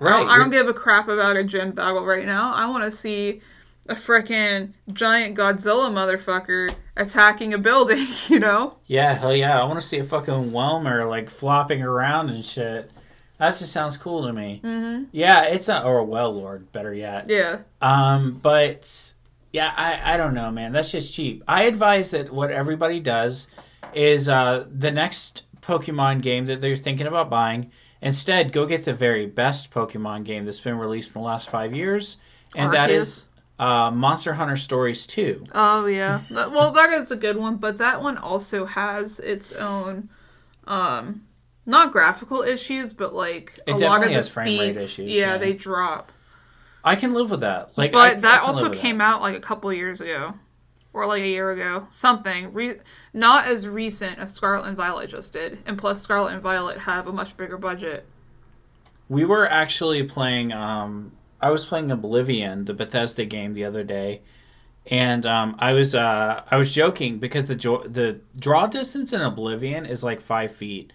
Right. 0.00 0.14
I 0.14 0.18
don't, 0.18 0.28
I 0.28 0.38
don't 0.38 0.50
give 0.50 0.68
a 0.68 0.74
crap 0.74 1.08
about 1.08 1.36
a 1.36 1.44
gym 1.44 1.72
battle 1.72 2.04
right 2.04 2.26
now. 2.26 2.52
I 2.52 2.66
want 2.66 2.84
to 2.84 2.90
see 2.90 3.40
a 3.88 3.94
freaking 3.94 4.72
giant 4.92 5.36
Godzilla 5.36 5.90
motherfucker 5.90 6.74
attacking 6.96 7.52
a 7.52 7.58
building, 7.58 8.06
you 8.28 8.38
know? 8.38 8.78
Yeah, 8.86 9.14
hell 9.14 9.34
yeah. 9.34 9.60
I 9.60 9.64
want 9.64 9.80
to 9.80 9.86
see 9.86 9.98
a 9.98 10.04
fucking 10.04 10.52
Wailmer 10.52 11.04
like 11.06 11.30
flopping 11.30 11.82
around 11.82 12.30
and 12.30 12.44
shit. 12.44 12.90
That 13.38 13.50
just 13.50 13.72
sounds 13.72 13.96
cool 13.96 14.26
to 14.26 14.32
me. 14.32 14.60
Mm-hmm. 14.62 15.04
Yeah, 15.12 15.42
it's 15.42 15.68
a 15.68 15.82
or 15.82 16.00
a 16.00 16.04
Wailord, 16.04 16.70
better 16.72 16.94
yet. 16.94 17.28
Yeah. 17.28 17.58
Um, 17.82 18.38
but 18.40 19.14
yeah, 19.52 19.74
I 19.76 20.14
I 20.14 20.16
don't 20.16 20.34
know, 20.34 20.50
man. 20.50 20.72
That's 20.72 20.92
just 20.92 21.12
cheap. 21.12 21.42
I 21.48 21.64
advise 21.64 22.10
that 22.12 22.32
what 22.32 22.50
everybody 22.50 23.00
does 23.00 23.48
is 23.92 24.28
uh 24.28 24.66
the 24.72 24.92
next 24.92 25.42
Pokemon 25.60 26.22
game 26.22 26.46
that 26.46 26.60
they're 26.60 26.76
thinking 26.76 27.06
about 27.06 27.28
buying, 27.28 27.72
instead 28.00 28.52
go 28.52 28.66
get 28.66 28.84
the 28.84 28.94
very 28.94 29.26
best 29.26 29.72
Pokemon 29.72 30.24
game 30.24 30.44
that's 30.44 30.60
been 30.60 30.78
released 30.78 31.14
in 31.14 31.20
the 31.20 31.26
last 31.26 31.50
five 31.50 31.74
years, 31.74 32.18
and 32.54 32.70
Arceus. 32.70 32.74
that 32.74 32.90
is 32.90 33.24
uh, 33.58 33.90
Monster 33.90 34.34
Hunter 34.34 34.56
Stories 34.56 35.06
2. 35.06 35.44
Oh, 35.54 35.86
yeah. 35.86 36.22
well, 36.30 36.72
that 36.72 36.90
is 36.90 37.10
a 37.10 37.16
good 37.16 37.36
one, 37.36 37.56
but 37.56 37.78
that 37.78 38.02
one 38.02 38.16
also 38.16 38.66
has 38.66 39.20
its 39.20 39.52
own, 39.52 40.08
um, 40.66 41.24
not 41.64 41.92
graphical 41.92 42.42
issues, 42.42 42.92
but 42.92 43.14
like 43.14 43.58
it 43.66 43.72
a 43.72 43.76
lot 43.76 44.04
of 44.04 44.12
the 44.12 44.22
speeds, 44.22 44.82
issues, 44.82 45.10
yeah, 45.10 45.32
yeah, 45.32 45.38
they 45.38 45.54
drop. 45.54 46.10
I 46.82 46.96
can 46.96 47.14
live 47.14 47.30
with 47.30 47.40
that. 47.40 47.76
Like, 47.78 47.92
but 47.92 48.16
I, 48.16 48.20
that 48.20 48.42
I 48.42 48.46
also 48.46 48.68
came 48.70 48.98
that. 48.98 49.04
out 49.04 49.22
like 49.22 49.36
a 49.36 49.40
couple 49.40 49.72
years 49.72 50.00
ago, 50.00 50.34
or 50.92 51.06
like 51.06 51.22
a 51.22 51.28
year 51.28 51.50
ago, 51.50 51.86
something. 51.90 52.52
Re- 52.52 52.80
not 53.14 53.46
as 53.46 53.66
recent 53.66 54.18
as 54.18 54.34
Scarlet 54.34 54.66
and 54.66 54.76
Violet 54.76 55.08
just 55.08 55.32
did, 55.32 55.58
and 55.64 55.78
plus 55.78 56.02
Scarlet 56.02 56.34
and 56.34 56.42
Violet 56.42 56.78
have 56.78 57.06
a 57.06 57.12
much 57.12 57.36
bigger 57.36 57.56
budget. 57.56 58.04
We 59.08 59.24
were 59.24 59.48
actually 59.48 60.02
playing 60.02 60.52
um, 60.52 61.12
I 61.44 61.50
was 61.50 61.66
playing 61.66 61.90
Oblivion, 61.90 62.64
the 62.64 62.72
Bethesda 62.72 63.26
game, 63.26 63.52
the 63.52 63.66
other 63.66 63.84
day, 63.84 64.22
and 64.86 65.26
um, 65.26 65.56
I 65.58 65.74
was 65.74 65.94
uh, 65.94 66.42
I 66.50 66.56
was 66.56 66.74
joking 66.74 67.18
because 67.18 67.44
the 67.44 67.54
jo- 67.54 67.86
the 67.86 68.20
draw 68.34 68.66
distance 68.66 69.12
in 69.12 69.20
Oblivion 69.20 69.84
is 69.84 70.02
like 70.02 70.22
five 70.22 70.56
feet. 70.56 70.90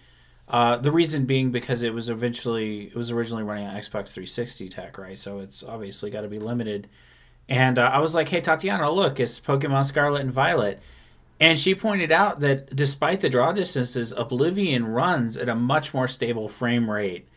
Uh, 0.48 0.76
the 0.76 0.90
reason 0.90 1.24
being 1.24 1.52
because 1.52 1.84
it 1.84 1.94
was 1.94 2.08
eventually 2.08 2.86
it 2.86 2.96
was 2.96 3.12
originally 3.12 3.44
running 3.44 3.64
on 3.68 3.76
Xbox 3.76 4.12
360 4.12 4.68
tech, 4.70 4.98
right? 4.98 5.16
So 5.16 5.38
it's 5.38 5.62
obviously 5.62 6.10
got 6.10 6.22
to 6.22 6.28
be 6.28 6.40
limited. 6.40 6.88
And 7.48 7.78
uh, 7.78 7.82
I 7.82 8.00
was 8.00 8.16
like, 8.16 8.28
"Hey, 8.28 8.40
Tatiana, 8.40 8.90
look, 8.90 9.20
it's 9.20 9.38
Pokemon 9.38 9.84
Scarlet 9.84 10.22
and 10.22 10.32
Violet." 10.32 10.82
And 11.38 11.56
she 11.56 11.76
pointed 11.76 12.10
out 12.10 12.40
that 12.40 12.74
despite 12.74 13.20
the 13.20 13.30
draw 13.30 13.52
distances, 13.52 14.12
Oblivion 14.16 14.88
runs 14.88 15.36
at 15.36 15.48
a 15.48 15.54
much 15.54 15.94
more 15.94 16.08
stable 16.08 16.48
frame 16.48 16.90
rate 16.90 17.28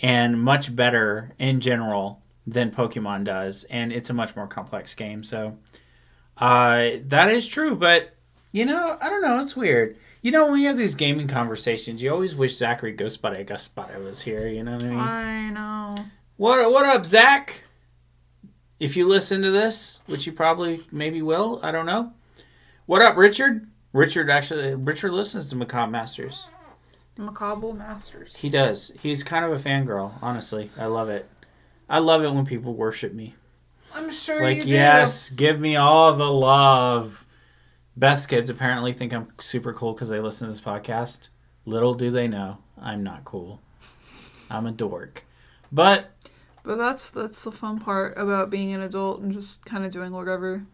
and 0.00 0.42
much 0.42 0.74
better 0.74 1.32
in 1.38 1.60
general 1.60 2.22
than 2.46 2.70
Pokemon 2.70 3.24
does, 3.24 3.64
and 3.64 3.92
it's 3.92 4.10
a 4.10 4.14
much 4.14 4.36
more 4.36 4.46
complex 4.46 4.94
game. 4.94 5.22
So 5.22 5.58
uh, 6.38 6.90
that 7.06 7.30
is 7.30 7.48
true, 7.48 7.74
but 7.74 8.14
you 8.52 8.64
know, 8.64 8.96
I 9.00 9.08
don't 9.08 9.22
know. 9.22 9.40
It's 9.40 9.56
weird. 9.56 9.96
You 10.22 10.32
know, 10.32 10.44
when 10.44 10.54
we 10.54 10.64
have 10.64 10.78
these 10.78 10.94
gaming 10.94 11.28
conversations, 11.28 12.02
you 12.02 12.10
always 12.10 12.34
wish 12.34 12.56
Zachary 12.56 12.96
Ghostbody 12.96 13.46
Ghostbody 13.46 14.02
was 14.02 14.22
here. 14.22 14.48
You 14.48 14.62
know 14.64 14.72
what 14.72 14.82
I 14.82 14.86
mean? 14.86 14.98
I 14.98 15.50
know. 15.50 16.04
What 16.36 16.70
What 16.70 16.86
up, 16.86 17.06
Zach? 17.06 17.62
If 18.78 18.96
you 18.96 19.06
listen 19.06 19.40
to 19.42 19.50
this, 19.50 20.00
which 20.06 20.26
you 20.26 20.32
probably 20.32 20.80
maybe 20.92 21.22
will, 21.22 21.60
I 21.62 21.72
don't 21.72 21.86
know. 21.86 22.12
What 22.84 23.02
up, 23.02 23.16
Richard? 23.16 23.68
Richard 23.92 24.28
actually 24.28 24.74
Richard 24.74 25.12
listens 25.12 25.48
to 25.48 25.56
Macabre 25.56 25.90
Masters. 25.90 26.44
Macabre 27.16 27.72
Masters. 27.72 28.36
He 28.36 28.50
does. 28.50 28.92
He's 29.00 29.22
kind 29.24 29.44
of 29.44 29.52
a 29.52 29.68
fangirl, 29.68 30.12
honestly. 30.20 30.70
I 30.78 30.86
love 30.86 31.08
it. 31.08 31.26
I 31.88 31.98
love 31.98 32.24
it 32.24 32.32
when 32.32 32.44
people 32.46 32.74
worship 32.74 33.12
me. 33.12 33.34
I'm 33.94 34.08
It's 34.08 34.22
sure 34.22 34.42
like, 34.42 34.58
you 34.58 34.64
do. 34.64 34.70
yes, 34.70 35.30
give 35.30 35.60
me 35.60 35.76
all 35.76 36.12
the 36.14 36.30
love. 36.30 37.24
Beth's 37.96 38.26
kids 38.26 38.50
apparently 38.50 38.92
think 38.92 39.12
I'm 39.14 39.28
super 39.40 39.72
cool 39.72 39.92
because 39.94 40.08
they 40.08 40.20
listen 40.20 40.46
to 40.48 40.52
this 40.52 40.60
podcast. 40.60 41.28
Little 41.64 41.94
do 41.94 42.10
they 42.10 42.28
know, 42.28 42.58
I'm 42.80 43.02
not 43.02 43.24
cool. 43.24 43.60
I'm 44.50 44.66
a 44.66 44.72
dork. 44.72 45.24
But 45.72 46.10
But 46.62 46.76
that's 46.76 47.10
that's 47.10 47.42
the 47.44 47.52
fun 47.52 47.78
part 47.80 48.14
about 48.18 48.50
being 48.50 48.72
an 48.72 48.82
adult 48.82 49.20
and 49.20 49.32
just 49.32 49.64
kind 49.64 49.84
of 49.84 49.92
doing 49.92 50.12
whatever. 50.12 50.66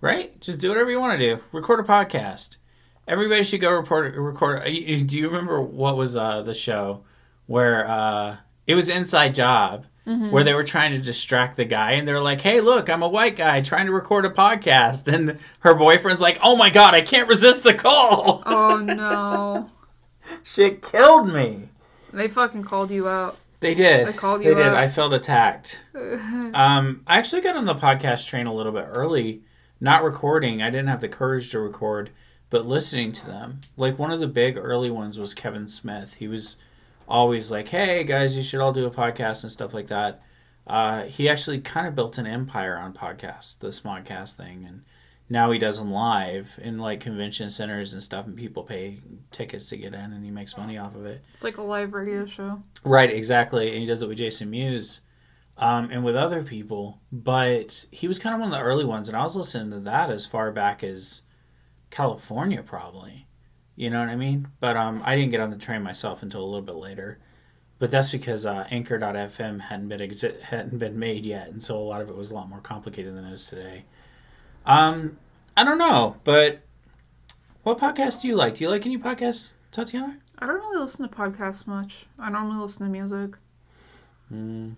right, 0.00 0.38
just 0.40 0.58
do 0.58 0.68
whatever 0.68 0.90
you 0.90 1.00
want 1.00 1.18
to 1.18 1.36
do. 1.36 1.42
Record 1.52 1.80
a 1.80 1.84
podcast. 1.84 2.56
Everybody 3.08 3.42
should 3.42 3.60
go 3.60 3.72
report 3.72 4.14
record. 4.16 4.60
uh, 4.60 4.64
Do 4.64 5.18
you 5.18 5.26
remember 5.28 5.60
what 5.60 5.96
was 5.96 6.16
uh, 6.16 6.42
the 6.42 6.54
show 6.54 7.02
where 7.46 7.88
uh, 7.88 8.36
it 8.66 8.74
was 8.76 8.88
Inside 8.88 9.34
Job? 9.34 9.86
Where 10.04 10.42
they 10.42 10.52
were 10.54 10.64
trying 10.64 10.92
to 10.92 10.98
distract 10.98 11.56
the 11.56 11.64
guy, 11.64 11.92
and 11.92 12.08
they're 12.08 12.20
like, 12.20 12.40
"Hey, 12.40 12.60
look, 12.60 12.90
I'm 12.90 13.02
a 13.02 13.08
white 13.08 13.36
guy 13.36 13.60
trying 13.60 13.86
to 13.86 13.92
record 13.92 14.24
a 14.24 14.30
podcast," 14.30 15.06
and 15.12 15.38
her 15.60 15.74
boyfriend's 15.74 16.20
like, 16.20 16.38
"Oh 16.42 16.56
my 16.56 16.70
god, 16.70 16.92
I 16.94 17.02
can't 17.02 17.28
resist 17.28 17.62
the 17.62 17.72
call." 17.74 18.42
Oh 18.44 18.76
no. 18.84 19.70
Shit 20.42 20.82
killed 20.82 21.32
me. 21.32 21.68
they 22.12 22.26
fucking 22.28 22.62
called 22.64 22.90
you 22.90 23.08
out. 23.08 23.38
They 23.60 23.74
did. 23.74 24.08
They 24.08 24.12
called 24.12 24.40
They 24.40 24.46
you 24.46 24.54
did. 24.56 24.66
out. 24.66 24.76
I 24.76 24.88
felt 24.88 25.12
attacked. 25.12 25.84
um, 25.94 27.02
I 27.06 27.18
actually 27.18 27.42
got 27.42 27.56
on 27.56 27.64
the 27.64 27.74
podcast 27.74 28.26
train 28.26 28.46
a 28.46 28.52
little 28.52 28.72
bit 28.72 28.86
early, 28.88 29.42
not 29.80 30.02
recording. 30.02 30.62
I 30.62 30.70
didn't 30.70 30.88
have 30.88 31.00
the 31.00 31.08
courage 31.08 31.50
to 31.50 31.60
record, 31.60 32.10
but 32.50 32.66
listening 32.66 33.12
to 33.12 33.26
them. 33.26 33.60
Like 33.76 34.00
one 34.00 34.10
of 34.10 34.18
the 34.18 34.26
big 34.26 34.56
early 34.56 34.90
ones 34.90 35.16
was 35.18 35.32
Kevin 35.32 35.68
Smith. 35.68 36.14
He 36.14 36.26
was 36.26 36.56
always 37.12 37.50
like, 37.50 37.68
"Hey 37.68 38.02
guys, 38.04 38.36
you 38.36 38.42
should 38.42 38.60
all 38.60 38.72
do 38.72 38.86
a 38.86 38.90
podcast 38.90 39.42
and 39.42 39.52
stuff 39.52 39.74
like 39.74 39.88
that." 39.88 40.22
Uh, 40.66 41.02
he 41.02 41.28
actually 41.28 41.60
kind 41.60 41.86
of 41.86 41.94
built 41.94 42.18
an 42.18 42.26
empire 42.26 42.76
on 42.76 42.92
podcasts, 42.92 43.58
the 43.58 43.68
Smodcast 43.68 44.34
thing, 44.34 44.64
and 44.66 44.82
now 45.28 45.50
he 45.50 45.58
does 45.58 45.78
them 45.78 45.92
live 45.92 46.58
in 46.62 46.78
like 46.78 47.00
convention 47.00 47.50
centers 47.50 47.92
and 47.92 48.02
stuff, 48.02 48.26
and 48.26 48.36
people 48.36 48.62
pay 48.62 49.00
tickets 49.30 49.68
to 49.68 49.76
get 49.76 49.94
in, 49.94 50.12
and 50.12 50.24
he 50.24 50.30
makes 50.30 50.56
money 50.56 50.78
off 50.78 50.94
of 50.94 51.04
it. 51.04 51.22
It's 51.32 51.44
like 51.44 51.58
a 51.58 51.62
live 51.62 51.92
radio 51.92 52.26
show. 52.26 52.62
Right, 52.84 53.10
exactly. 53.10 53.70
And 53.70 53.78
he 53.78 53.86
does 53.86 54.02
it 54.02 54.08
with 54.08 54.18
Jason 54.18 54.50
Mewes 54.50 55.00
um, 55.56 55.90
and 55.90 56.04
with 56.04 56.16
other 56.16 56.42
people. 56.42 57.00
But 57.10 57.86
he 57.90 58.08
was 58.08 58.18
kind 58.18 58.34
of 58.34 58.40
one 58.40 58.52
of 58.52 58.58
the 58.58 58.64
early 58.64 58.84
ones. 58.84 59.08
And 59.08 59.16
I 59.16 59.22
was 59.22 59.36
listening 59.36 59.70
to 59.70 59.80
that 59.80 60.10
as 60.10 60.26
far 60.26 60.50
back 60.52 60.82
as 60.84 61.22
California, 61.90 62.62
probably. 62.62 63.26
You 63.82 63.90
know 63.90 63.98
what 63.98 64.10
I 64.10 64.14
mean? 64.14 64.46
But 64.60 64.76
um, 64.76 65.02
I 65.04 65.16
didn't 65.16 65.32
get 65.32 65.40
on 65.40 65.50
the 65.50 65.56
train 65.56 65.82
myself 65.82 66.22
until 66.22 66.44
a 66.44 66.46
little 66.46 66.62
bit 66.62 66.76
later. 66.76 67.18
But 67.80 67.90
that's 67.90 68.12
because 68.12 68.46
uh, 68.46 68.64
Anchor.fm 68.70 69.60
hadn't 69.60 69.88
been 69.88 69.98
exi- 69.98 70.40
hadn't 70.40 70.78
been 70.78 71.00
made 71.00 71.26
yet, 71.26 71.48
and 71.48 71.60
so 71.60 71.76
a 71.76 71.82
lot 71.82 72.00
of 72.00 72.08
it 72.08 72.14
was 72.16 72.30
a 72.30 72.36
lot 72.36 72.48
more 72.48 72.60
complicated 72.60 73.16
than 73.16 73.24
it 73.24 73.32
is 73.32 73.44
today. 73.48 73.86
Um, 74.64 75.18
I 75.56 75.64
don't 75.64 75.78
know, 75.78 76.14
but 76.22 76.60
what 77.64 77.78
podcast 77.78 78.22
do 78.22 78.28
you 78.28 78.36
like? 78.36 78.54
Do 78.54 78.62
you 78.62 78.70
like 78.70 78.86
any 78.86 78.98
podcasts, 78.98 79.54
Tatiana? 79.72 80.18
I 80.38 80.46
don't 80.46 80.60
really 80.60 80.78
listen 80.78 81.08
to 81.08 81.12
podcasts 81.12 81.66
much. 81.66 82.06
I 82.20 82.30
normally 82.30 82.60
listen 82.60 82.86
to 82.86 82.92
music. 82.92 83.34
Mm. 84.32 84.76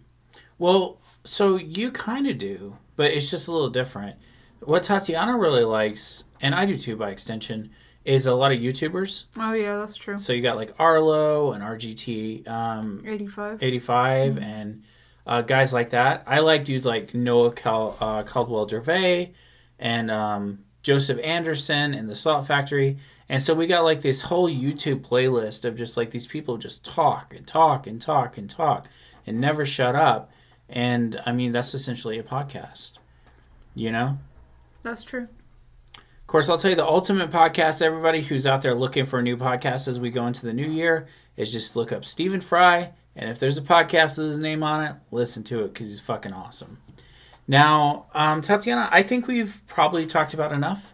Well, 0.58 0.96
so 1.24 1.56
you 1.56 1.90
kind 1.90 2.26
of 2.26 2.38
do, 2.38 2.78
but 2.96 3.10
it's 3.10 3.30
just 3.30 3.48
a 3.48 3.52
little 3.52 3.68
different. 3.68 4.16
What 4.60 4.82
Tatiana 4.82 5.36
really 5.36 5.64
likes, 5.64 6.24
and 6.40 6.54
I 6.54 6.64
do 6.64 6.78
too 6.78 6.96
by 6.96 7.10
extension, 7.10 7.68
is 8.04 8.26
a 8.26 8.34
lot 8.34 8.52
of 8.52 8.58
YouTubers. 8.58 9.24
Oh 9.38 9.52
yeah, 9.54 9.78
that's 9.78 9.96
true. 9.96 10.18
So 10.18 10.32
you 10.32 10.42
got 10.42 10.56
like 10.56 10.74
Arlo 10.78 11.52
and 11.52 11.62
RGT 11.62 12.46
um, 12.48 13.02
85. 13.06 13.62
85 13.62 14.38
and 14.38 14.82
uh, 15.26 15.42
guys 15.42 15.72
like 15.72 15.90
that. 15.90 16.22
I 16.26 16.40
like 16.40 16.64
dudes 16.64 16.84
like 16.84 17.14
Noah 17.14 17.52
Cal- 17.52 17.96
uh, 18.00 18.22
Caldwell 18.24 18.68
Gervais 18.68 19.32
and 19.78 20.10
um, 20.10 20.60
Joseph 20.82 21.18
Anderson 21.22 21.94
and 21.94 22.08
the 22.08 22.14
Salt 22.14 22.46
Factory. 22.46 22.98
And 23.28 23.42
so 23.42 23.54
we 23.54 23.66
got 23.66 23.84
like 23.84 24.02
this 24.02 24.22
whole 24.22 24.50
YouTube 24.50 25.00
playlist 25.00 25.64
of 25.64 25.76
just 25.76 25.96
like 25.96 26.10
these 26.10 26.26
people 26.26 26.58
just 26.58 26.84
talk 26.84 27.34
and 27.34 27.46
talk 27.46 27.86
and 27.86 28.00
talk 28.00 28.36
and 28.36 28.50
talk 28.50 28.86
and 29.26 29.40
never 29.40 29.64
shut 29.64 29.96
up. 29.96 30.30
And 30.68 31.20
I 31.24 31.32
mean, 31.32 31.52
that's 31.52 31.72
essentially 31.72 32.18
a 32.18 32.22
podcast, 32.22 32.92
you 33.74 33.90
know? 33.90 34.18
That's 34.82 35.04
true. 35.04 35.28
Of 36.34 36.36
course, 36.36 36.48
I'll 36.48 36.58
tell 36.58 36.70
you 36.70 36.76
the 36.76 36.84
ultimate 36.84 37.30
podcast, 37.30 37.80
everybody 37.80 38.20
who's 38.20 38.44
out 38.44 38.60
there 38.60 38.74
looking 38.74 39.06
for 39.06 39.20
a 39.20 39.22
new 39.22 39.36
podcast 39.36 39.86
as 39.86 40.00
we 40.00 40.10
go 40.10 40.26
into 40.26 40.44
the 40.44 40.52
new 40.52 40.66
year, 40.66 41.06
is 41.36 41.52
just 41.52 41.76
look 41.76 41.92
up 41.92 42.04
Stephen 42.04 42.40
Fry. 42.40 42.90
And 43.14 43.30
if 43.30 43.38
there's 43.38 43.56
a 43.56 43.62
podcast 43.62 44.18
with 44.18 44.26
his 44.26 44.38
name 44.38 44.64
on 44.64 44.82
it, 44.82 44.96
listen 45.12 45.44
to 45.44 45.62
it 45.62 45.72
because 45.72 45.90
he's 45.90 46.00
fucking 46.00 46.32
awesome. 46.32 46.78
Now, 47.46 48.06
um, 48.14 48.40
Tatiana, 48.40 48.88
I 48.90 49.04
think 49.04 49.28
we've 49.28 49.62
probably 49.68 50.06
talked 50.06 50.34
about 50.34 50.50
enough. 50.50 50.92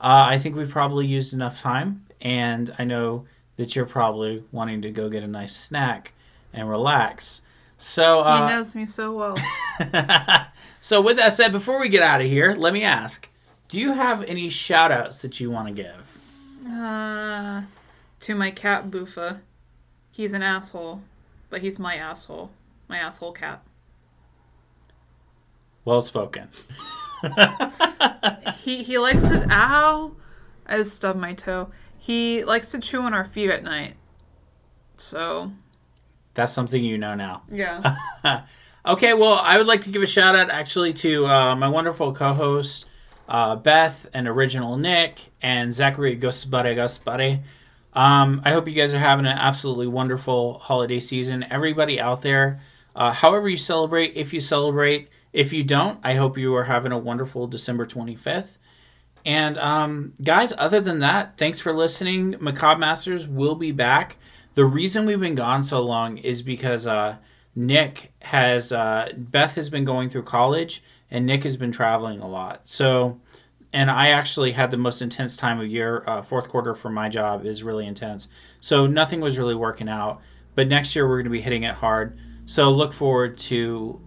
Uh, 0.00 0.24
I 0.26 0.38
think 0.38 0.56
we've 0.56 0.70
probably 0.70 1.06
used 1.06 1.34
enough 1.34 1.60
time. 1.60 2.06
And 2.22 2.74
I 2.78 2.84
know 2.84 3.26
that 3.56 3.76
you're 3.76 3.84
probably 3.84 4.42
wanting 4.52 4.80
to 4.80 4.90
go 4.90 5.10
get 5.10 5.22
a 5.22 5.28
nice 5.28 5.54
snack 5.54 6.14
and 6.54 6.66
relax. 6.66 7.42
So, 7.76 8.22
he 8.22 8.30
uh, 8.30 8.48
knows 8.48 8.74
me 8.74 8.86
so 8.86 9.12
well. 9.12 9.36
so 10.80 11.02
with 11.02 11.18
that 11.18 11.34
said, 11.34 11.52
before 11.52 11.78
we 11.78 11.90
get 11.90 12.02
out 12.02 12.22
of 12.22 12.26
here, 12.26 12.54
let 12.54 12.72
me 12.72 12.84
ask: 12.84 13.27
Do 13.68 13.78
you 13.78 13.92
have 13.92 14.22
any 14.24 14.48
shout 14.48 14.90
outs 14.90 15.20
that 15.22 15.40
you 15.40 15.50
want 15.50 15.68
to 15.68 15.74
give? 15.74 16.18
Uh, 16.70 17.62
to 18.20 18.34
my 18.34 18.50
cat 18.50 18.90
Boofa. 18.90 19.40
He's 20.10 20.32
an 20.32 20.42
asshole, 20.42 21.02
but 21.50 21.60
he's 21.60 21.78
my 21.78 21.94
asshole. 21.96 22.50
My 22.88 22.98
asshole 22.98 23.32
cat. 23.32 23.62
Well 25.84 26.00
spoken. 26.00 26.48
He 28.62 28.82
he 28.82 28.98
likes 28.98 29.28
to 29.30 29.46
ow. 29.50 30.12
I 30.66 30.76
just 30.76 30.94
stubbed 30.94 31.18
my 31.18 31.32
toe. 31.32 31.70
He 31.98 32.44
likes 32.44 32.70
to 32.72 32.78
chew 32.80 33.00
on 33.02 33.14
our 33.14 33.24
feet 33.24 33.50
at 33.50 33.62
night. 33.64 33.94
So 34.96 35.52
That's 36.34 36.52
something 36.52 36.84
you 36.84 36.98
know 36.98 37.14
now. 37.14 37.42
yeah. 37.50 37.96
Okay, 38.86 39.12
well, 39.12 39.40
I 39.42 39.58
would 39.58 39.66
like 39.66 39.82
to 39.82 39.90
give 39.90 40.02
a 40.02 40.06
shout 40.06 40.34
out 40.36 40.48
actually 40.50 40.92
to 40.94 41.26
uh, 41.26 41.54
my 41.56 41.68
wonderful 41.68 42.12
co 42.14 42.32
hosts, 42.34 42.84
uh, 43.28 43.56
Beth 43.56 44.08
and 44.14 44.26
Original 44.26 44.76
Nick 44.76 45.30
and 45.42 45.74
Zachary 45.74 46.16
Guspare 46.16 46.74
Guspare. 46.74 47.42
Um, 47.92 48.42
I 48.44 48.52
hope 48.52 48.68
you 48.68 48.74
guys 48.74 48.94
are 48.94 48.98
having 48.98 49.26
an 49.26 49.36
absolutely 49.38 49.86
wonderful 49.86 50.58
holiday 50.58 51.00
season. 51.00 51.44
Everybody 51.50 52.00
out 52.00 52.22
there, 52.22 52.60
uh, 52.96 53.12
however 53.12 53.48
you 53.48 53.56
celebrate, 53.56 54.16
if 54.16 54.32
you 54.32 54.40
celebrate, 54.40 55.08
if 55.32 55.52
you 55.52 55.62
don't, 55.62 55.98
I 56.02 56.14
hope 56.14 56.38
you 56.38 56.54
are 56.54 56.64
having 56.64 56.92
a 56.92 56.98
wonderful 56.98 57.46
December 57.46 57.86
25th. 57.86 58.56
And 59.24 59.58
um, 59.58 60.14
guys, 60.22 60.54
other 60.56 60.80
than 60.80 61.00
that, 61.00 61.36
thanks 61.36 61.60
for 61.60 61.72
listening. 61.72 62.36
Macabre 62.40 62.80
Masters 62.80 63.28
will 63.28 63.56
be 63.56 63.72
back. 63.72 64.16
The 64.54 64.64
reason 64.64 65.04
we've 65.04 65.20
been 65.20 65.34
gone 65.34 65.62
so 65.62 65.82
long 65.82 66.18
is 66.18 66.40
because 66.42 66.86
uh, 66.86 67.16
Nick 67.54 68.12
has 68.20 68.72
uh, 68.72 69.12
Beth 69.16 69.54
has 69.56 69.70
been 69.70 69.84
going 69.84 70.08
through 70.08 70.22
college, 70.22 70.82
and 71.10 71.26
Nick 71.26 71.44
has 71.44 71.56
been 71.56 71.72
traveling 71.72 72.20
a 72.20 72.28
lot. 72.28 72.62
So, 72.64 73.20
and 73.72 73.90
I 73.90 74.08
actually 74.08 74.52
had 74.52 74.70
the 74.70 74.76
most 74.76 75.02
intense 75.02 75.36
time 75.36 75.60
of 75.60 75.66
year. 75.66 76.04
Uh, 76.06 76.22
fourth 76.22 76.48
quarter 76.48 76.74
for 76.74 76.90
my 76.90 77.08
job 77.08 77.44
is 77.44 77.62
really 77.62 77.86
intense. 77.86 78.28
So 78.60 78.86
nothing 78.86 79.20
was 79.20 79.38
really 79.38 79.54
working 79.54 79.88
out. 79.88 80.20
But 80.54 80.68
next 80.68 80.96
year 80.96 81.08
we're 81.08 81.18
going 81.18 81.24
to 81.24 81.30
be 81.30 81.40
hitting 81.40 81.62
it 81.62 81.76
hard. 81.76 82.18
So 82.46 82.70
look 82.70 82.92
forward 82.92 83.38
to 83.38 84.00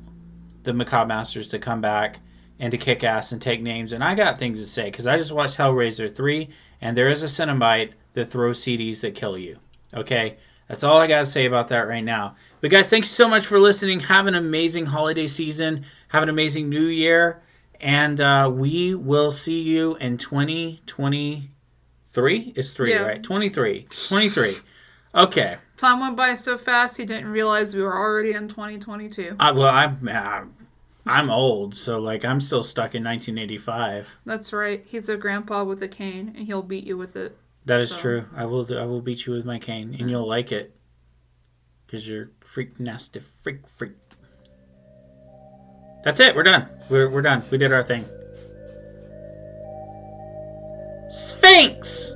the 0.64 0.74
Macabre 0.74 1.08
Masters 1.08 1.50
to 1.50 1.60
come 1.60 1.82
back 1.82 2.20
and 2.60 2.72
to 2.72 2.78
kick 2.78 3.04
ass 3.04 3.32
and 3.32 3.42
take 3.42 3.62
names. 3.62 3.94
And 3.94 4.04
I 4.04 4.16
got 4.16 4.38
things 4.38 4.60
to 4.60 4.68
say 4.68 4.86
because 4.86 5.08
I 5.08 5.18
just 5.18 5.32
watched 5.32 5.58
Hellraiser 5.58 6.14
3, 6.14 6.50
and 6.82 6.98
there 6.98 7.10
is 7.10 7.24
a 7.24 7.28
Cenobite 7.28 7.94
that 8.14 8.30
throws 8.30 8.62
CDs 8.62 9.02
that 9.02 9.16
kill 9.16 9.38
you. 9.38 9.58
Okay? 9.94 10.38
That's 10.68 10.84
all 10.84 10.98
I 10.98 11.08
got 11.08 11.20
to 11.20 11.26
say 11.26 11.46
about 11.46 11.68
that 11.70 11.88
right 11.88 12.04
now. 12.04 12.36
But 12.62 12.72
guys, 12.72 12.90
thank 12.90 13.06
you 13.06 13.10
so 13.10 13.28
much 13.28 13.46
for 13.46 13.60
listening. 13.60 14.02
Have 14.02 14.28
an 14.28 14.36
amazing 14.36 14.88
holiday 14.88 15.28
season. 15.28 15.86
Have 16.12 16.24
an 16.24 16.30
amazing 16.30 16.70
new 16.70 16.86
year. 16.86 17.42
And 17.80 18.20
uh, 18.22 18.50
we 18.54 18.94
will 18.96 19.32
see 19.32 19.62
you 19.62 19.96
in 19.96 20.18
2023. 20.18 22.54
Is 22.56 22.74
three, 22.74 22.92
Yeah. 22.92 23.04
right? 23.04 23.24
23. 23.24 23.88
23. 23.90 24.52
Okay. 25.16 25.58
Time 25.78 26.00
went 26.00 26.16
by 26.16 26.36
so 26.36 26.58
fast 26.58 26.98
he 26.98 27.06
didn't 27.06 27.30
realize 27.30 27.74
we 27.76 27.82
were 27.82 27.98
already 27.98 28.34
in 28.34 28.48
2022. 28.48 29.36
I, 29.40 29.52
well, 29.52 29.68
I'm, 29.70 30.08
I'm 30.08 30.56
I'm 31.08 31.32
old, 31.32 31.76
so 31.76 32.00
like 32.00 32.24
I'm 32.24 32.40
still 32.40 32.62
stuck 32.62 32.94
in 32.94 33.04
1985. 33.04 34.18
That's 34.26 34.54
right. 34.54 34.86
He's 34.88 35.10
a 35.10 35.18
grandpa 35.18 35.64
with 35.64 35.82
a 35.82 35.88
cane, 35.88 36.34
and 36.38 36.46
he'll 36.46 36.62
beat 36.62 36.84
you 36.86 36.96
with 36.98 37.16
it. 37.16 37.36
That 37.66 37.80
is 37.80 37.90
So- 37.90 37.98
true. 38.00 38.26
I 38.36 38.46
will 38.46 38.68
I 38.78 38.86
will 38.86 39.02
beat 39.02 39.26
you 39.26 39.34
with 39.34 39.44
my 39.44 39.58
cane, 39.58 39.96
and 40.00 40.08
you'll 40.12 40.28
like 40.28 40.52
it, 40.52 40.76
cause 41.88 42.08
you're 42.08 42.30
freak 42.42 42.80
nasty 42.80 43.20
freak 43.20 43.68
freak. 43.68 43.94
That's 46.04 46.20
it. 46.20 46.36
We're 46.36 46.44
done. 46.44 46.68
We're 46.90 47.10
we're 47.10 47.22
done. 47.22 47.44
We 47.52 47.58
did 47.58 47.72
our 47.72 47.84
thing. 47.84 48.06
Sphinx. 51.10 52.16